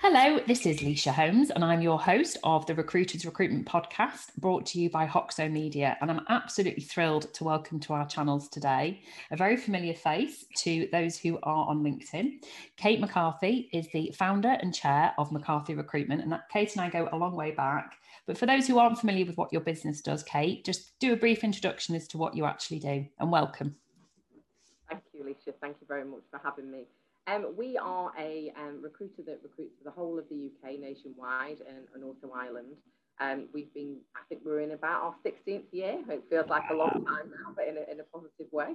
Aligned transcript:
Hello, 0.00 0.38
this 0.46 0.64
is 0.64 0.78
Lysha 0.78 1.10
Holmes, 1.10 1.50
and 1.50 1.64
I'm 1.64 1.82
your 1.82 1.98
host 1.98 2.38
of 2.44 2.64
the 2.66 2.74
Recruiters 2.76 3.26
Recruitment 3.26 3.66
Podcast, 3.66 4.32
brought 4.36 4.64
to 4.66 4.80
you 4.80 4.88
by 4.88 5.08
Hoxo 5.08 5.50
Media. 5.50 5.98
And 6.00 6.08
I'm 6.08 6.24
absolutely 6.28 6.84
thrilled 6.84 7.34
to 7.34 7.42
welcome 7.42 7.80
to 7.80 7.94
our 7.94 8.06
channels 8.06 8.48
today 8.48 9.02
a 9.32 9.36
very 9.36 9.56
familiar 9.56 9.94
face 9.94 10.44
to 10.58 10.88
those 10.92 11.18
who 11.18 11.40
are 11.42 11.66
on 11.66 11.82
LinkedIn. 11.82 12.44
Kate 12.76 13.00
McCarthy 13.00 13.68
is 13.72 13.88
the 13.92 14.14
founder 14.16 14.56
and 14.62 14.72
chair 14.72 15.12
of 15.18 15.32
McCarthy 15.32 15.74
Recruitment, 15.74 16.22
and 16.22 16.38
Kate 16.48 16.70
and 16.76 16.80
I 16.80 16.90
go 16.90 17.08
a 17.10 17.18
long 17.18 17.34
way 17.34 17.50
back. 17.50 17.96
But 18.24 18.38
for 18.38 18.46
those 18.46 18.68
who 18.68 18.78
aren't 18.78 19.00
familiar 19.00 19.26
with 19.26 19.36
what 19.36 19.52
your 19.52 19.62
business 19.62 20.00
does, 20.00 20.22
Kate, 20.22 20.64
just 20.64 20.96
do 21.00 21.12
a 21.12 21.16
brief 21.16 21.42
introduction 21.42 21.96
as 21.96 22.06
to 22.08 22.18
what 22.18 22.36
you 22.36 22.44
actually 22.44 22.78
do, 22.78 23.04
and 23.18 23.32
welcome. 23.32 23.74
Thank 24.88 25.02
you, 25.12 25.24
Lysha. 25.24 25.54
Thank 25.60 25.78
you 25.80 25.88
very 25.88 26.04
much 26.04 26.22
for 26.30 26.40
having 26.42 26.70
me. 26.70 26.84
Um, 27.28 27.54
we 27.56 27.76
are 27.76 28.10
a 28.18 28.52
um, 28.56 28.80
recruiter 28.82 29.22
that 29.26 29.40
recruits 29.42 29.74
for 29.76 29.84
the 29.84 29.90
whole 29.90 30.18
of 30.18 30.24
the 30.30 30.48
UK 30.48 30.80
nationwide 30.80 31.58
and, 31.68 31.84
and 31.94 32.02
also 32.02 32.32
Ireland. 32.34 32.76
Um, 33.20 33.48
we've 33.52 33.72
been, 33.74 33.98
I 34.16 34.20
think 34.28 34.42
we're 34.44 34.60
in 34.60 34.70
about 34.70 35.02
our 35.02 35.14
16th 35.26 35.64
year. 35.72 35.98
It 36.08 36.24
feels 36.30 36.48
like 36.48 36.62
a 36.70 36.74
long 36.74 37.04
time 37.06 37.30
now, 37.30 37.52
but 37.54 37.66
in 37.68 37.76
a, 37.76 37.92
in 37.92 38.00
a 38.00 38.04
positive 38.04 38.50
way. 38.50 38.74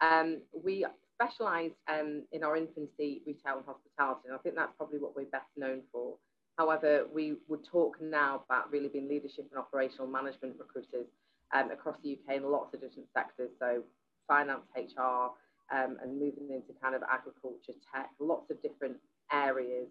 Um, 0.00 0.40
we 0.64 0.86
specialise 1.20 1.72
um, 1.88 2.22
in 2.32 2.42
our 2.42 2.56
infancy, 2.56 3.20
retail 3.26 3.58
and 3.58 3.66
hospitality, 3.66 4.28
and 4.28 4.34
I 4.34 4.38
think 4.38 4.54
that's 4.54 4.72
probably 4.78 4.98
what 4.98 5.14
we're 5.14 5.26
best 5.26 5.50
known 5.56 5.82
for. 5.92 6.14
However, 6.56 7.06
we 7.12 7.36
would 7.48 7.64
talk 7.64 8.00
now 8.00 8.42
about 8.48 8.72
really 8.72 8.88
being 8.88 9.08
leadership 9.08 9.46
and 9.50 9.58
operational 9.58 10.06
management 10.06 10.54
recruiters 10.58 11.06
um, 11.52 11.70
across 11.70 11.96
the 12.02 12.12
UK 12.12 12.36
in 12.36 12.50
lots 12.50 12.72
of 12.72 12.80
different 12.80 13.08
sectors. 13.12 13.50
So 13.58 13.82
finance, 14.26 14.62
HR, 14.76 15.32
um, 15.70 15.96
and 16.02 16.12
moving 16.12 16.50
into 16.50 16.72
kind 16.82 16.94
of 16.94 17.02
agriculture, 17.10 17.72
tech, 17.94 18.10
lots 18.18 18.50
of 18.50 18.60
different 18.62 18.96
areas. 19.32 19.88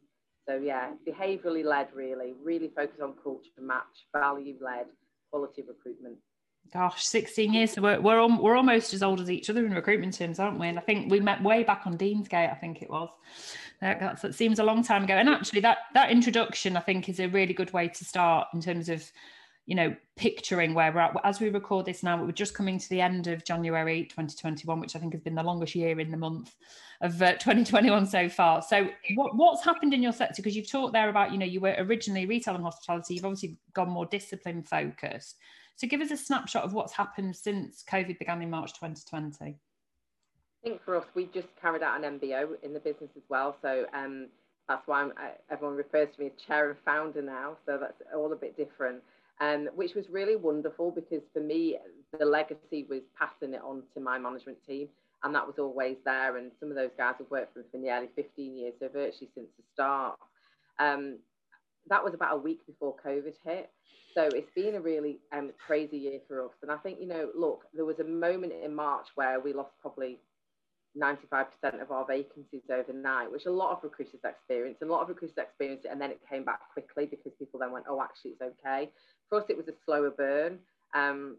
So 0.48 0.58
yeah, 0.58 0.92
behaviourally 1.08 1.64
led, 1.64 1.88
really, 1.94 2.34
really 2.44 2.72
focus 2.76 3.00
on 3.02 3.14
culture 3.24 3.50
match, 3.60 4.08
value 4.14 4.56
led, 4.62 4.88
quality 5.32 5.64
recruitment. 5.68 6.18
Gosh, 6.74 7.04
16 7.04 7.54
years. 7.54 7.72
So 7.72 7.82
we're, 7.82 8.00
we're, 8.00 8.28
we're 8.38 8.56
almost 8.56 8.94
as 8.94 9.02
old 9.02 9.20
as 9.22 9.32
each 9.32 9.50
other 9.50 9.66
in 9.66 9.74
recruitment 9.74 10.14
terms, 10.14 10.40
aren't 10.40 10.60
we? 10.60 10.68
And 10.68 10.78
I 10.78 10.82
think 10.82 11.10
we 11.10 11.20
met 11.20 11.42
way 11.42 11.64
back 11.64 11.84
on 11.86 11.98
Deansgate, 11.98 12.52
I 12.52 12.56
think 12.56 12.82
it 12.82 12.90
was. 12.90 13.10
That, 13.82 14.22
that 14.22 14.36
seems 14.36 14.60
a 14.60 14.64
long 14.64 14.84
time 14.84 15.06
ago. 15.06 15.16
And 15.16 15.30
actually, 15.30 15.62
that, 15.62 15.80
that 15.96 16.12
introduction, 16.12 16.78
I 16.78 16.82
think, 16.82 17.10
is 17.10 17.20
a 17.20 17.28
really 17.28 17.54
good 17.54 17.74
way 17.74 17.88
to 17.88 18.06
start 18.06 18.50
in 18.54 18.62
terms 18.62 18.88
of 18.90 19.10
you 19.70 19.76
know, 19.76 19.96
picturing 20.18 20.74
where 20.74 20.92
we're 20.92 21.00
at. 21.00 21.16
As 21.24 21.40
we 21.40 21.50
record 21.50 21.86
this 21.86 22.02
now, 22.02 22.20
we're 22.20 22.32
just 22.32 22.56
coming 22.56 22.80
to 22.80 22.90
the 22.90 23.02
end 23.02 23.28
of 23.28 23.46
January 23.46 24.06
2021, 24.06 24.80
which 24.80 24.96
I 24.96 25.00
think 25.00 25.14
has 25.14 25.22
been 25.22 25.36
the 25.36 25.44
longest 25.44 25.76
year 25.76 26.00
in 26.00 26.10
the 26.10 26.18
month 26.18 26.56
of 27.02 27.22
uh, 27.22 27.34
2021 27.34 28.08
so 28.08 28.28
far. 28.30 28.64
So, 28.64 28.90
what, 29.14 29.36
what's 29.36 29.64
happened 29.64 29.94
in 29.94 30.02
your 30.02 30.12
sector? 30.12 30.42
Because 30.42 30.56
you've 30.56 30.72
talked 30.72 30.94
there 30.94 31.10
about, 31.10 31.32
you 31.32 31.38
know, 31.38 31.46
you 31.46 31.60
were 31.60 31.76
originally 31.78 32.26
retail 32.26 32.56
and 32.56 32.64
hospitality. 32.64 33.14
You've 33.14 33.26
obviously 33.26 33.60
gone 33.74 33.90
more 33.90 34.08
discipline 34.08 34.64
focused. 34.64 35.38
So, 35.76 35.86
give 35.86 36.02
us 36.02 36.10
a 36.10 36.18
snapshot 36.18 36.64
of 36.64 36.74
what's 36.74 36.94
happened 36.94 37.36
since 37.36 37.84
COVID 37.88 38.18
began 38.18 38.42
in 38.42 38.50
March 38.50 38.74
2020. 38.74 39.46
I 39.46 39.56
think 40.64 40.84
for 40.84 40.96
us, 40.96 41.06
we 41.14 41.26
just 41.28 41.50
carried 41.62 41.84
out 41.84 42.04
an 42.04 42.20
MBO 42.20 42.54
in 42.64 42.74
the 42.74 42.80
business 42.80 43.12
as 43.16 43.24
well. 43.30 43.56
So, 43.62 43.86
um, 43.94 44.30
that's 44.68 44.88
why 44.88 45.10
I, 45.16 45.34
everyone 45.52 45.78
refers 45.78 46.08
to 46.16 46.24
me 46.24 46.32
as 46.36 46.44
chair 46.48 46.72
and 46.72 46.80
founder 46.84 47.22
now. 47.22 47.58
So 47.68 47.78
that's 47.80 48.02
all 48.16 48.34
a 48.34 48.36
bit 48.36 48.58
different 48.58 49.04
um, 49.40 49.70
which 49.76 49.96
was 49.96 50.06
really 50.10 50.36
wonderful 50.36 50.92
because 50.92 51.24
for 51.34 51.42
me, 51.42 51.78
the 52.18 52.26
legacy 52.26 52.86
was 52.90 53.02
passing 53.18 53.54
it 53.54 53.62
on 53.64 53.84
to 53.94 54.00
my 54.00 54.18
management 54.18 54.58
team. 54.66 54.90
And 55.24 55.36
that 55.36 55.46
was 55.46 55.56
always 55.60 55.98
there. 56.06 56.38
And 56.38 56.52
some 56.60 56.70
of 56.70 56.76
those 56.76 56.92
guys 56.98 57.16
have 57.20 57.30
worked 57.30 57.54
for 57.54 57.60
me 57.60 57.66
for 57.72 57.78
nearly 57.78 58.08
15 58.16 58.58
years, 58.58 58.74
so 58.80 58.88
virtually 58.88 59.30
since 59.36 59.50
the 59.58 59.64
start. 59.74 60.18
Um, 60.80 61.20
that 61.88 62.04
was 62.04 62.14
about 62.14 62.36
a 62.36 62.38
week 62.38 62.66
before 62.66 62.96
COVID 63.06 63.34
hit. 63.44 63.70
So 64.14 64.28
it's 64.34 64.52
been 64.56 64.76
a 64.76 64.82
really 64.82 65.20
um, 65.34 65.52
crazy 65.66 65.98
year 65.98 66.20
for 66.28 66.46
us. 66.46 66.52
And 66.62 66.72
I 66.72 66.78
think, 66.78 67.00
you 67.00 67.08
know, 67.08 67.30
look, 67.36 67.66
there 67.74 67.86
was 67.86 68.00
a 68.00 68.04
moment 68.04 68.54
in 68.64 68.74
March 68.74 69.08
where 69.16 69.40
we 69.40 69.54
lost 69.54 69.72
probably 69.82 70.20
95% 70.98 71.46
of 71.82 71.92
our 71.92 72.06
vacancies 72.06 72.64
overnight, 72.72 73.32
which 73.32 73.46
a 73.46 73.52
lot 73.52 73.72
of 73.72 73.84
recruiters 73.84 74.22
experienced. 74.24 74.82
A 74.82 74.86
lot 74.86 75.04
of 75.04 75.10
recruiters 75.10 75.38
experienced 75.38 75.86
it, 75.86 75.92
and 75.92 76.02
then 76.02 76.12
it 76.12 76.20
came 76.28 76.44
back 76.44 76.60
quickly 76.74 77.06
because 77.06 77.32
people 77.38 77.60
then 77.60 77.72
went, 77.72 77.86
oh, 77.88 78.02
actually, 78.02 78.32
it's 78.32 78.42
okay. 78.42 78.90
For 79.30 79.40
us, 79.40 79.46
it 79.50 79.58
was 79.58 79.68
a 79.68 79.74
slower 79.86 80.12
burn. 80.12 80.60
Um, 80.96 81.38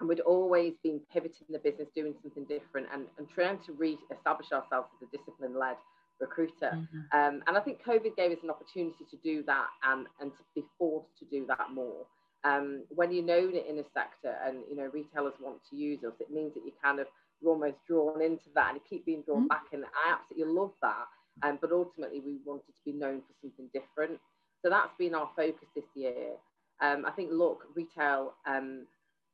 and 0.00 0.08
we'd 0.08 0.20
always 0.20 0.74
been 0.82 1.00
pivoting 1.12 1.46
the 1.50 1.58
business, 1.58 1.88
doing 1.94 2.14
something 2.20 2.44
different, 2.44 2.88
and, 2.92 3.06
and 3.18 3.28
trying 3.28 3.58
to 3.66 3.72
re-establish 3.72 4.50
ourselves 4.52 4.88
as 5.00 5.08
a 5.08 5.16
discipline-led 5.16 5.76
recruiter. 6.20 6.72
Mm-hmm. 6.74 6.98
Um, 7.12 7.42
and 7.46 7.56
I 7.56 7.60
think 7.60 7.78
COVID 7.86 8.16
gave 8.16 8.32
us 8.32 8.42
an 8.42 8.50
opportunity 8.50 9.04
to 9.10 9.16
do 9.22 9.42
that 9.46 9.66
and, 9.84 10.06
and 10.20 10.32
to 10.32 10.42
be 10.54 10.64
forced 10.78 11.16
to 11.18 11.24
do 11.26 11.46
that 11.46 11.72
more. 11.72 12.06
Um, 12.44 12.84
when 12.90 13.10
you're 13.10 13.24
known 13.24 13.54
in 13.56 13.78
a 13.78 13.84
sector 13.94 14.36
and 14.44 14.58
you 14.68 14.76
know 14.76 14.90
retailers 14.92 15.32
want 15.40 15.60
to 15.70 15.76
use 15.76 16.04
us, 16.04 16.12
it 16.20 16.30
means 16.30 16.52
that 16.54 16.64
you 16.64 16.72
kind 16.82 17.00
of 17.00 17.06
you're 17.40 17.52
almost 17.52 17.76
drawn 17.88 18.20
into 18.20 18.52
that 18.54 18.70
and 18.70 18.76
you 18.76 18.82
keep 18.88 19.06
being 19.06 19.22
drawn 19.22 19.40
mm-hmm. 19.40 19.48
back. 19.48 19.64
And 19.72 19.84
I 19.84 20.12
absolutely 20.12 20.52
love 20.52 20.72
that. 20.82 21.06
Um, 21.42 21.58
but 21.60 21.72
ultimately, 21.72 22.20
we 22.20 22.38
wanted 22.44 22.74
to 22.76 22.84
be 22.84 22.92
known 22.92 23.20
for 23.20 23.34
something 23.40 23.68
different. 23.72 24.20
So 24.62 24.70
that's 24.70 24.92
been 24.98 25.14
our 25.14 25.30
focus 25.34 25.68
this 25.74 25.84
year. 25.94 26.36
Um, 26.84 27.06
I 27.06 27.10
think, 27.12 27.30
look, 27.32 27.64
retail 27.74 28.34
um, 28.46 28.86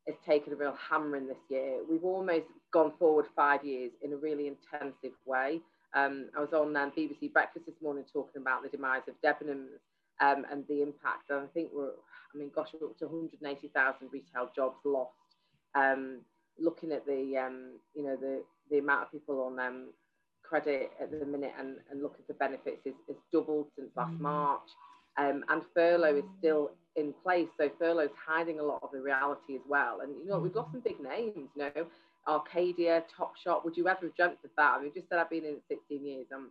has 0.06 0.14
taken 0.24 0.52
a 0.52 0.56
real 0.56 0.76
hammering 0.88 1.26
this 1.26 1.42
year. 1.48 1.78
We've 1.88 2.04
almost 2.04 2.46
gone 2.72 2.92
forward 2.96 3.26
five 3.34 3.64
years 3.64 3.90
in 4.02 4.12
a 4.12 4.16
really 4.16 4.46
intensive 4.46 5.16
way. 5.26 5.60
Um, 5.94 6.28
I 6.36 6.40
was 6.40 6.52
on 6.52 6.76
um, 6.76 6.92
BBC 6.96 7.32
Breakfast 7.32 7.66
this 7.66 7.74
morning 7.82 8.04
talking 8.12 8.40
about 8.40 8.62
the 8.62 8.68
demise 8.68 9.02
of 9.08 9.14
Debenhams 9.24 9.80
um, 10.20 10.46
and 10.50 10.64
the 10.68 10.82
impact. 10.82 11.30
And 11.30 11.40
I 11.40 11.46
think 11.52 11.70
we're, 11.74 11.88
I 11.88 12.38
mean, 12.38 12.50
gosh, 12.54 12.68
we're 12.80 12.86
up 12.86 12.98
to 12.98 13.06
180,000 13.06 14.08
retail 14.12 14.50
jobs 14.54 14.76
lost. 14.84 15.10
Um, 15.74 16.20
looking 16.58 16.92
at 16.92 17.04
the, 17.04 17.36
um, 17.36 17.72
you 17.94 18.04
know, 18.04 18.16
the, 18.16 18.44
the 18.70 18.78
amount 18.78 19.02
of 19.02 19.12
people 19.12 19.42
on 19.42 19.58
um, 19.58 19.88
credit 20.44 20.92
at 21.00 21.10
the 21.10 21.26
minute 21.26 21.52
and, 21.58 21.78
and 21.90 22.00
looking 22.00 22.24
for 22.26 22.34
benefits 22.34 22.86
is, 22.86 22.94
is 23.08 23.16
doubled 23.32 23.66
since 23.76 23.88
last 23.96 24.12
mm. 24.12 24.20
March. 24.20 24.68
Um, 25.18 25.44
and 25.48 25.62
furlough 25.74 26.16
is 26.16 26.24
still 26.38 26.70
in 26.96 27.12
place. 27.22 27.48
So 27.58 27.70
furlough 27.78 28.04
is 28.04 28.10
hiding 28.26 28.60
a 28.60 28.62
lot 28.62 28.80
of 28.82 28.90
the 28.92 29.00
reality 29.00 29.54
as 29.54 29.62
well. 29.68 30.00
And 30.00 30.12
you 30.22 30.30
know, 30.30 30.38
we've 30.38 30.54
lost 30.54 30.72
some 30.72 30.80
big 30.80 31.00
names, 31.00 31.48
you 31.54 31.62
know, 31.74 31.86
Arcadia, 32.26 33.04
Topshop. 33.18 33.64
Would 33.64 33.76
you 33.76 33.88
ever 33.88 34.06
have 34.06 34.16
dreamt 34.16 34.38
of 34.44 34.50
that? 34.56 34.76
I 34.78 34.82
mean, 34.82 34.92
just 34.94 35.08
said 35.08 35.18
I've 35.18 35.30
been 35.30 35.44
in 35.44 35.56
16 35.68 36.04
years. 36.04 36.26
I'm 36.32 36.50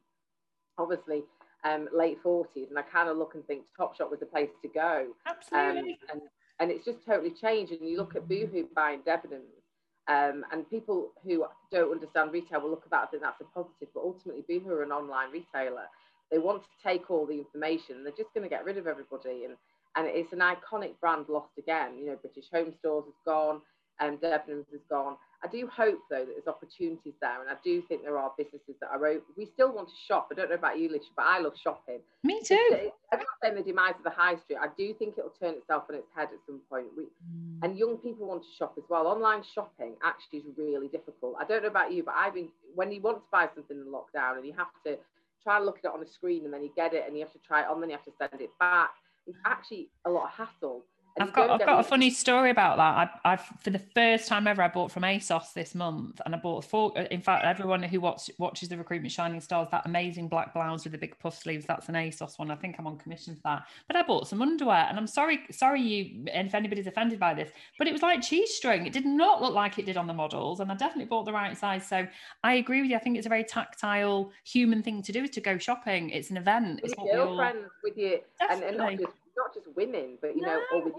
obviously 0.78 1.24
um, 1.64 1.88
late 1.96 2.22
40s, 2.24 2.70
and 2.70 2.78
I 2.78 2.81
kind 2.81 3.09
of 3.09 3.18
look 3.18 3.36
and 3.36 3.46
think 3.46 3.64
Top 3.75 3.97
Topshop 3.97 4.09
was 4.09 4.20
the 4.20 4.25
place 4.25 4.50
to 4.62 4.68
go. 4.68 5.08
Absolutely. 5.28 5.97
Um, 6.12 6.12
and, 6.12 6.22
and 6.59 6.72
it's 6.72 6.86
just 6.86 7.06
totally 7.06 7.31
changed. 7.31 7.72
And 7.72 7.88
you 7.88 7.97
look 7.97 8.16
at 8.16 8.28
Boohoo 8.28 8.66
buying 8.76 9.02
Debenhams, 9.02 9.59
um, 10.08 10.44
and 10.52 10.68
people 10.70 11.12
who 11.24 11.46
don't 11.72 11.91
understand 11.91 12.31
retail 12.31 12.62
will 12.62 12.72
look 12.72 12.84
at 12.84 12.91
that 12.91 13.02
and 13.02 13.09
think 13.12 13.24
that's 13.24 13.41
a 13.41 13.44
positive, 13.44 13.90
but 13.94 14.02
ultimately 14.02 14.44
Boohoo 14.47 14.74
are 14.74 14.84
an 14.84 14.91
online 14.91 15.31
retailer 15.31 15.86
they 16.31 16.38
want 16.38 16.63
to 16.63 16.69
take 16.84 17.09
all 17.09 17.25
the 17.25 17.38
information. 17.38 18.03
They're 18.03 18.13
just 18.17 18.34
going 18.34 18.44
to 18.44 18.50
get 18.50 18.66
rid 18.66 18.78
of 18.78 18.88
everybody, 18.88 19.45
and 19.45 19.56
and 19.95 20.07
it's 20.07 20.34
an 20.34 20.40
iconic 20.40 21.00
brand 21.00 21.25
lost 21.29 21.51
again. 21.57 21.97
You 21.97 22.07
know, 22.07 22.16
British 22.22 22.45
Home 22.53 22.73
Stores 22.79 23.06
has 23.06 23.16
gone, 23.25 23.62
and 24.00 24.13
um, 24.13 24.17
Debenhams 24.22 24.72
has 24.72 24.81
gone. 24.90 25.16
I 25.41 25.47
do 25.47 25.69
hope 25.73 26.00
though 26.09 26.25
that 26.25 26.34
there's 26.35 26.47
opportunities 26.47 27.13
there, 27.22 27.40
and 27.41 27.50
I 27.50 27.56
do 27.63 27.81
think 27.88 28.03
there 28.03 28.17
are 28.17 28.31
businesses 28.38 28.75
that 28.81 28.90
are 28.91 29.06
open. 29.06 29.23
We 29.38 29.45
still 29.45 29.72
want 29.72 29.88
to 29.88 29.94
shop. 30.06 30.28
I 30.31 30.35
don't 30.35 30.50
know 30.50 30.56
about 30.56 30.79
you, 30.79 30.90
Lysha, 30.90 31.12
but 31.16 31.25
I 31.25 31.40
love 31.40 31.53
shopping. 31.62 32.00
Me 32.23 32.41
too. 32.44 32.91
I'm 33.13 33.19
not 33.19 33.28
saying 33.41 33.56
the 33.56 33.63
demise 33.63 33.96
of 33.97 34.03
the 34.03 34.09
high 34.09 34.35
street. 34.35 34.57
I 34.61 34.67
do 34.78 34.94
think 34.94 35.16
it'll 35.17 35.34
turn 35.41 35.56
itself 35.56 35.84
on 35.90 35.96
its 35.96 36.07
head 36.13 36.28
at 36.34 36.40
some 36.46 36.59
point. 36.69 36.88
We, 36.96 37.03
mm. 37.03 37.63
And 37.63 37.78
young 37.78 37.97
people 37.97 38.28
want 38.28 38.44
to 38.44 38.50
shop 38.57 38.73
as 38.78 38.84
well. 38.90 39.07
Online 39.07 39.41
shopping 39.56 39.96
actually 40.03 40.40
is 40.40 40.46
really 40.57 40.90
difficult. 40.90 41.35
I 41.40 41.46
don't 41.46 41.63
know 41.63 41.69
about 41.69 41.94
you, 41.94 42.03
but 42.03 42.16
I've 42.17 42.34
been 42.34 42.50
when 42.75 42.91
you 42.91 43.01
want 43.01 43.17
to 43.17 43.23
buy 43.31 43.47
something 43.56 43.78
in 43.78 43.85
lockdown 43.85 44.38
and 44.38 44.46
you 44.46 44.53
have 44.57 44.67
to 44.85 44.97
try 45.44 45.57
and 45.57 45.66
look 45.66 45.79
at 45.79 45.85
it 45.85 45.94
on 45.94 46.03
a 46.03 46.07
screen 46.07 46.45
and 46.45 46.53
then 46.53 46.63
you 46.63 46.72
get 46.75 46.94
it 46.94 47.03
and 47.07 47.16
you 47.16 47.23
have 47.23 47.33
to 47.33 47.39
try 47.39 47.61
it 47.61 47.67
on, 47.67 47.79
then 47.79 47.90
you 47.90 47.96
have 47.96 48.05
to 48.05 48.11
send 48.17 48.41
it 48.41 48.49
back. 48.59 48.91
It's 49.28 49.37
actually 49.46 49.90
a 50.05 50.09
lot 50.09 50.25
of 50.25 50.31
hassle. 50.31 50.84
I've 51.19 51.33
got 51.33 51.49
I've 51.49 51.66
got 51.66 51.79
a 51.79 51.83
funny 51.83 52.09
story 52.09 52.49
about 52.49 52.77
that. 52.77 53.19
I, 53.25 53.33
I've 53.33 53.41
for 53.59 53.69
the 53.69 53.79
first 53.79 54.27
time 54.27 54.47
ever, 54.47 54.61
I 54.61 54.69
bought 54.69 54.91
from 54.91 55.03
ASOS 55.03 55.53
this 55.53 55.75
month, 55.75 56.21
and 56.25 56.33
I 56.33 56.37
bought 56.37 56.63
four. 56.63 56.97
Uh, 56.97 57.05
in 57.11 57.21
fact, 57.21 57.45
everyone 57.45 57.83
who 57.83 57.99
watch, 57.99 58.29
watches 58.37 58.69
the 58.69 58.77
Recruitment 58.77 59.11
Shining 59.11 59.41
Stars, 59.41 59.67
that 59.71 59.85
amazing 59.85 60.29
black 60.29 60.53
blouse 60.53 60.85
with 60.85 60.93
the 60.93 60.97
big 60.97 61.17
puff 61.19 61.37
sleeves, 61.37 61.66
that's 61.66 61.89
an 61.89 61.95
ASOS 61.95 62.39
one. 62.39 62.51
I 62.51 62.55
think 62.55 62.77
I'm 62.79 62.87
on 62.87 62.97
commission 62.97 63.35
for 63.35 63.41
that. 63.45 63.63
But 63.87 63.97
I 63.97 64.03
bought 64.03 64.27
some 64.27 64.41
underwear, 64.41 64.85
and 64.87 64.97
I'm 64.97 65.07
sorry, 65.07 65.41
sorry 65.51 65.81
you, 65.81 66.25
and 66.31 66.47
if 66.47 66.55
anybody's 66.55 66.87
offended 66.87 67.19
by 67.19 67.33
this, 67.33 67.49
but 67.77 67.87
it 67.87 67.91
was 67.91 68.01
like 68.01 68.21
cheese 68.21 68.53
string. 68.55 68.87
It 68.87 68.93
did 68.93 69.05
not 69.05 69.41
look 69.41 69.53
like 69.53 69.77
it 69.77 69.85
did 69.85 69.97
on 69.97 70.07
the 70.07 70.13
models, 70.13 70.61
and 70.61 70.71
I 70.71 70.75
definitely 70.75 71.05
bought 71.05 71.25
the 71.25 71.33
right 71.33 71.57
size. 71.57 71.85
So 71.87 72.07
I 72.43 72.53
agree 72.55 72.81
with 72.81 72.91
you. 72.91 72.95
I 72.95 72.99
think 72.99 73.17
it's 73.17 73.25
a 73.25 73.29
very 73.29 73.43
tactile, 73.43 74.31
human 74.45 74.81
thing 74.81 75.01
to 75.03 75.11
do 75.11 75.23
is 75.23 75.31
to 75.31 75.41
go 75.41 75.57
shopping. 75.57 76.09
It's 76.11 76.29
an 76.29 76.37
event. 76.37 76.81
With 76.81 76.93
it's 76.93 77.03
your 77.03 77.25
girlfriends, 77.25 77.67
with 77.83 77.97
you, 77.97 78.19
and, 78.49 78.63
and 78.63 78.77
not 78.77 78.91
just 78.97 79.13
not 79.37 79.53
just 79.53 79.67
women, 79.75 80.17
but 80.21 80.35
you 80.35 80.41
no. 80.41 80.47
know, 80.47 80.61
or 80.73 80.83
with 80.83 80.93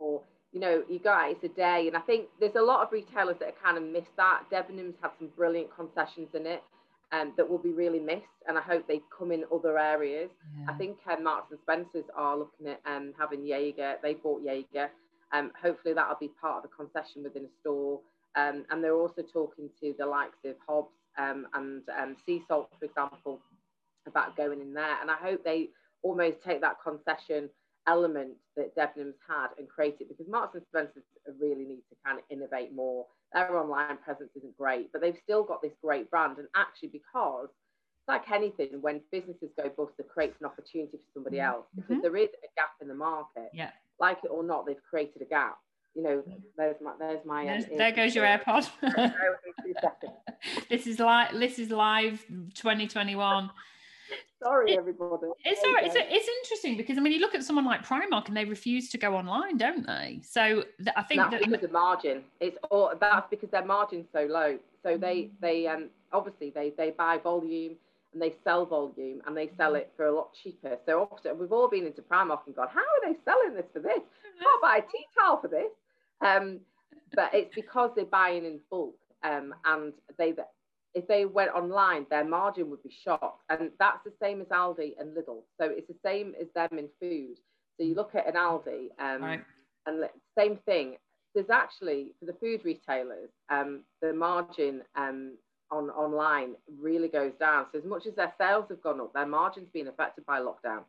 or 0.00 0.22
you 0.52 0.58
know, 0.58 0.82
you 0.88 0.98
guys 0.98 1.36
a 1.44 1.48
day. 1.48 1.86
And 1.86 1.96
I 1.96 2.00
think 2.00 2.26
there's 2.40 2.56
a 2.56 2.62
lot 2.62 2.84
of 2.84 2.90
retailers 2.90 3.36
that 3.38 3.48
are 3.50 3.62
kind 3.64 3.76
of 3.78 3.84
missed 3.84 4.16
that. 4.16 4.42
Debenhams 4.50 4.94
had 5.00 5.12
some 5.18 5.28
brilliant 5.36 5.68
concessions 5.76 6.28
in 6.34 6.44
it. 6.44 6.64
um, 7.12 7.32
that 7.36 7.48
will 7.48 7.58
be 7.58 7.70
really 7.72 7.98
missed. 7.98 8.24
And 8.48 8.56
I 8.56 8.60
hope 8.60 8.86
they 8.86 9.00
come 9.16 9.32
in 9.32 9.44
other 9.52 9.78
areas. 9.78 10.30
Yeah. 10.58 10.66
I 10.72 10.74
think 10.74 10.98
um, 11.10 11.24
Marks 11.24 11.50
and 11.50 11.60
Spencers 11.62 12.04
are 12.16 12.36
looking 12.36 12.68
at 12.68 12.80
um, 12.86 13.12
having 13.18 13.44
Jaeger. 13.44 13.96
They 14.02 14.14
bought 14.14 14.42
Jaeger. 14.42 14.90
Um, 15.32 15.52
hopefully 15.60 15.94
that'll 15.94 16.16
be 16.20 16.30
part 16.40 16.64
of 16.64 16.70
the 16.70 16.76
concession 16.76 17.22
within 17.22 17.44
a 17.44 17.60
store. 17.60 18.00
Um, 18.36 18.64
and 18.70 18.82
they're 18.82 18.94
also 18.94 19.22
talking 19.22 19.68
to 19.80 19.94
the 19.98 20.06
likes 20.06 20.38
of 20.44 20.54
Hobbs 20.66 20.92
um, 21.18 21.46
and 21.54 21.82
um, 22.00 22.16
Seasalt, 22.26 22.68
for 22.78 22.84
example, 22.84 23.40
about 24.06 24.36
going 24.36 24.60
in 24.60 24.72
there. 24.72 25.00
And 25.00 25.10
I 25.10 25.16
hope 25.16 25.44
they 25.44 25.68
almost 26.02 26.36
take 26.46 26.60
that 26.60 26.76
concession 26.82 27.50
element 27.86 28.32
that 28.56 28.74
Debenhams 28.76 29.14
had 29.28 29.48
and 29.58 29.68
created 29.68 30.08
because 30.08 30.26
Marks 30.28 30.54
and 30.54 30.64
Spencers 30.68 31.02
really 31.40 31.64
need 31.64 31.82
to 31.90 31.96
kind 32.04 32.18
of 32.18 32.24
innovate 32.30 32.74
more. 32.74 33.06
Their 33.32 33.56
online 33.56 33.96
presence 34.04 34.30
isn't 34.36 34.56
great, 34.58 34.92
but 34.92 35.00
they've 35.00 35.16
still 35.22 35.44
got 35.44 35.62
this 35.62 35.72
great 35.82 36.10
brand. 36.10 36.38
And 36.38 36.48
actually, 36.56 36.88
because 36.88 37.48
it's 37.48 38.08
like 38.08 38.30
anything, 38.30 38.68
when 38.80 39.00
businesses 39.12 39.50
go 39.56 39.68
bust, 39.76 39.92
it 39.98 40.08
creates 40.08 40.36
an 40.40 40.46
opportunity 40.46 40.92
for 40.98 41.10
somebody 41.14 41.36
Mm-hmm. 41.36 41.46
else 41.54 41.66
because 41.76 42.02
there 42.02 42.16
is 42.16 42.28
a 42.28 42.48
gap 42.56 42.70
in 42.82 42.88
the 42.88 42.94
market. 42.94 43.50
Yeah. 43.54 43.70
Like 43.98 44.18
it 44.24 44.28
or 44.28 44.42
not, 44.42 44.66
they've 44.66 44.82
created 44.88 45.22
a 45.22 45.26
gap. 45.26 45.56
You 45.94 46.02
know, 46.04 46.22
there's 46.56 46.76
my 46.80 46.92
there's 46.98 47.24
my. 47.26 47.40
um, 47.40 47.46
There's- 47.46 47.64
ear- 47.70 47.78
there 47.78 47.92
goes 47.92 48.14
your 48.14 48.24
AirPod. 48.24 48.68
Bear 48.80 48.92
with 48.94 49.56
me 49.56 49.64
two 49.64 49.74
seconds. 49.80 50.12
this 50.70 50.86
is 50.86 51.00
live. 51.00 51.36
This 51.38 51.58
is 51.58 51.70
live 51.70 52.24
2021. 52.54 53.50
Sorry, 54.42 54.76
everybody. 54.76 55.26
It's 55.44 55.62
all 55.64 55.72
right. 55.74 55.84
It's, 55.84 55.94
it's 55.96 56.28
interesting 56.42 56.76
because 56.76 56.96
I 56.98 57.00
mean, 57.00 57.12
you 57.12 57.20
look 57.20 57.34
at 57.34 57.44
someone 57.44 57.64
like 57.64 57.84
Primark 57.86 58.28
and 58.28 58.36
they 58.36 58.44
refuse 58.44 58.88
to 58.90 58.98
go 58.98 59.14
online, 59.14 59.56
don't 59.58 59.86
they? 59.86 60.20
So 60.24 60.64
th- 60.78 60.94
I 60.96 61.02
think 61.02 61.20
that's 61.20 61.32
that 61.32 61.42
because 61.50 61.64
of 61.64 61.72
margin. 61.72 62.22
It's 62.40 62.56
all 62.70 62.92
that's 62.98 63.26
because 63.30 63.50
their 63.50 63.64
margin's 63.64 64.06
so 64.12 64.24
low. 64.24 64.58
So 64.82 64.96
they 64.96 65.16
Mm. 65.22 65.30
they 65.40 65.66
um 65.66 65.90
obviously 66.12 66.50
they 66.50 66.70
they 66.76 66.90
buy 66.90 67.18
volume 67.18 67.76
and 68.12 68.20
they 68.22 68.34
sell 68.42 68.66
volume 68.66 69.20
and 69.26 69.36
they 69.36 69.50
sell 69.56 69.74
it 69.74 69.92
for 69.96 70.06
a 70.06 70.12
lot 70.14 70.32
cheaper. 70.42 70.78
So 70.86 71.08
often 71.12 71.38
we've 71.38 71.52
all 71.52 71.68
been 71.68 71.86
into 71.86 72.02
Primark 72.02 72.40
and 72.46 72.56
gone, 72.56 72.68
how 72.72 72.80
are 72.80 73.12
they 73.12 73.16
selling 73.24 73.54
this 73.54 73.66
for 73.72 73.80
this? 73.80 74.00
I'll 74.40 74.60
buy 74.62 74.78
a 74.78 74.82
tea 74.82 75.04
towel 75.18 75.40
for 75.40 75.48
this. 75.48 75.70
Um, 76.22 76.60
but 77.14 77.32
it's 77.34 77.54
because 77.54 77.90
they're 77.94 78.04
buying 78.06 78.44
in 78.44 78.58
bulk. 78.70 78.96
Um, 79.22 79.54
and 79.66 79.92
they 80.16 80.32
if 80.94 81.06
they 81.06 81.24
went 81.24 81.52
online, 81.52 82.06
their 82.10 82.24
margin 82.24 82.70
would 82.70 82.82
be 82.82 82.90
shot. 83.04 83.36
And 83.48 83.70
that's 83.78 84.02
the 84.04 84.12
same 84.22 84.40
as 84.40 84.48
Aldi 84.48 84.94
and 84.98 85.16
Lidl. 85.16 85.42
So 85.60 85.66
it's 85.68 85.88
the 85.88 85.98
same 86.04 86.34
as 86.40 86.48
them 86.54 86.78
in 86.78 86.88
food. 87.00 87.36
So 87.76 87.84
you 87.86 87.94
look 87.94 88.14
at 88.14 88.26
an 88.26 88.34
Aldi, 88.34 88.88
um, 88.98 89.22
Right. 89.22 89.44
and 89.86 90.08
same 90.38 90.56
thing. 90.66 90.96
There's 91.34 91.50
actually 91.50 92.14
for 92.18 92.26
the 92.26 92.34
food 92.34 92.64
retailers, 92.64 93.30
um, 93.50 93.84
the 94.02 94.12
margin 94.12 94.82
um, 94.96 95.38
on 95.70 95.90
online 95.90 96.56
really 96.80 97.08
goes 97.08 97.32
down. 97.38 97.66
So 97.72 97.78
as 97.78 97.84
much 97.84 98.06
as 98.06 98.14
their 98.16 98.32
sales 98.36 98.66
have 98.68 98.82
gone 98.82 99.00
up, 99.00 99.12
their 99.12 99.26
margin's 99.26 99.70
been 99.70 99.86
affected 99.88 100.26
by 100.26 100.40
lockdown. 100.40 100.82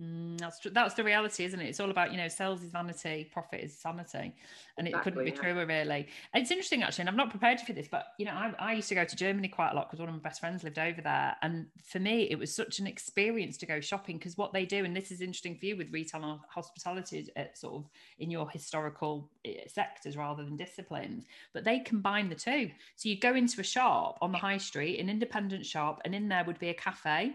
Mm, 0.00 0.38
that's 0.38 0.60
true. 0.60 0.70
That's 0.70 0.92
the 0.92 1.02
reality, 1.02 1.44
isn't 1.44 1.58
it? 1.58 1.68
It's 1.68 1.80
all 1.80 1.90
about 1.90 2.10
you 2.10 2.18
know, 2.18 2.28
sales 2.28 2.62
is 2.62 2.70
vanity, 2.70 3.30
profit 3.32 3.60
is 3.62 3.78
sanity, 3.78 4.34
and 4.76 4.86
it 4.86 4.92
couldn't 5.00 5.24
be 5.24 5.30
yeah. 5.30 5.36
truer, 5.36 5.64
really. 5.64 6.06
And 6.34 6.42
it's 6.42 6.50
interesting 6.50 6.82
actually, 6.82 7.02
and 7.02 7.08
I'm 7.08 7.16
not 7.16 7.30
prepared 7.30 7.60
for 7.60 7.72
this, 7.72 7.88
but 7.88 8.08
you 8.18 8.26
know, 8.26 8.32
I, 8.32 8.52
I 8.58 8.72
used 8.74 8.90
to 8.90 8.94
go 8.94 9.04
to 9.04 9.16
Germany 9.16 9.48
quite 9.48 9.70
a 9.70 9.74
lot 9.74 9.88
because 9.88 9.98
one 9.98 10.10
of 10.10 10.14
my 10.14 10.20
best 10.20 10.40
friends 10.40 10.62
lived 10.62 10.78
over 10.78 11.00
there, 11.00 11.36
and 11.40 11.66
for 11.82 11.98
me, 11.98 12.28
it 12.30 12.38
was 12.38 12.54
such 12.54 12.78
an 12.78 12.86
experience 12.86 13.56
to 13.58 13.66
go 13.66 13.80
shopping 13.80 14.18
because 14.18 14.36
what 14.36 14.52
they 14.52 14.66
do, 14.66 14.84
and 14.84 14.94
this 14.94 15.10
is 15.10 15.22
interesting 15.22 15.56
for 15.56 15.64
you 15.64 15.76
with 15.78 15.90
retail 15.92 16.22
and 16.24 16.40
hospitality, 16.46 17.26
uh, 17.34 17.44
sort 17.54 17.76
of 17.76 17.88
in 18.18 18.30
your 18.30 18.50
historical 18.50 19.30
uh, 19.46 19.50
sectors 19.66 20.14
rather 20.14 20.44
than 20.44 20.56
disciplines, 20.56 21.24
but 21.54 21.64
they 21.64 21.78
combine 21.78 22.28
the 22.28 22.34
two. 22.34 22.70
So 22.96 23.08
you 23.08 23.18
go 23.18 23.34
into 23.34 23.62
a 23.62 23.64
shop 23.64 24.18
on 24.20 24.30
the 24.30 24.38
high 24.38 24.58
street, 24.58 25.00
an 25.00 25.08
independent 25.08 25.64
shop, 25.64 26.02
and 26.04 26.14
in 26.14 26.28
there 26.28 26.44
would 26.44 26.58
be 26.58 26.68
a 26.68 26.74
cafe 26.74 27.34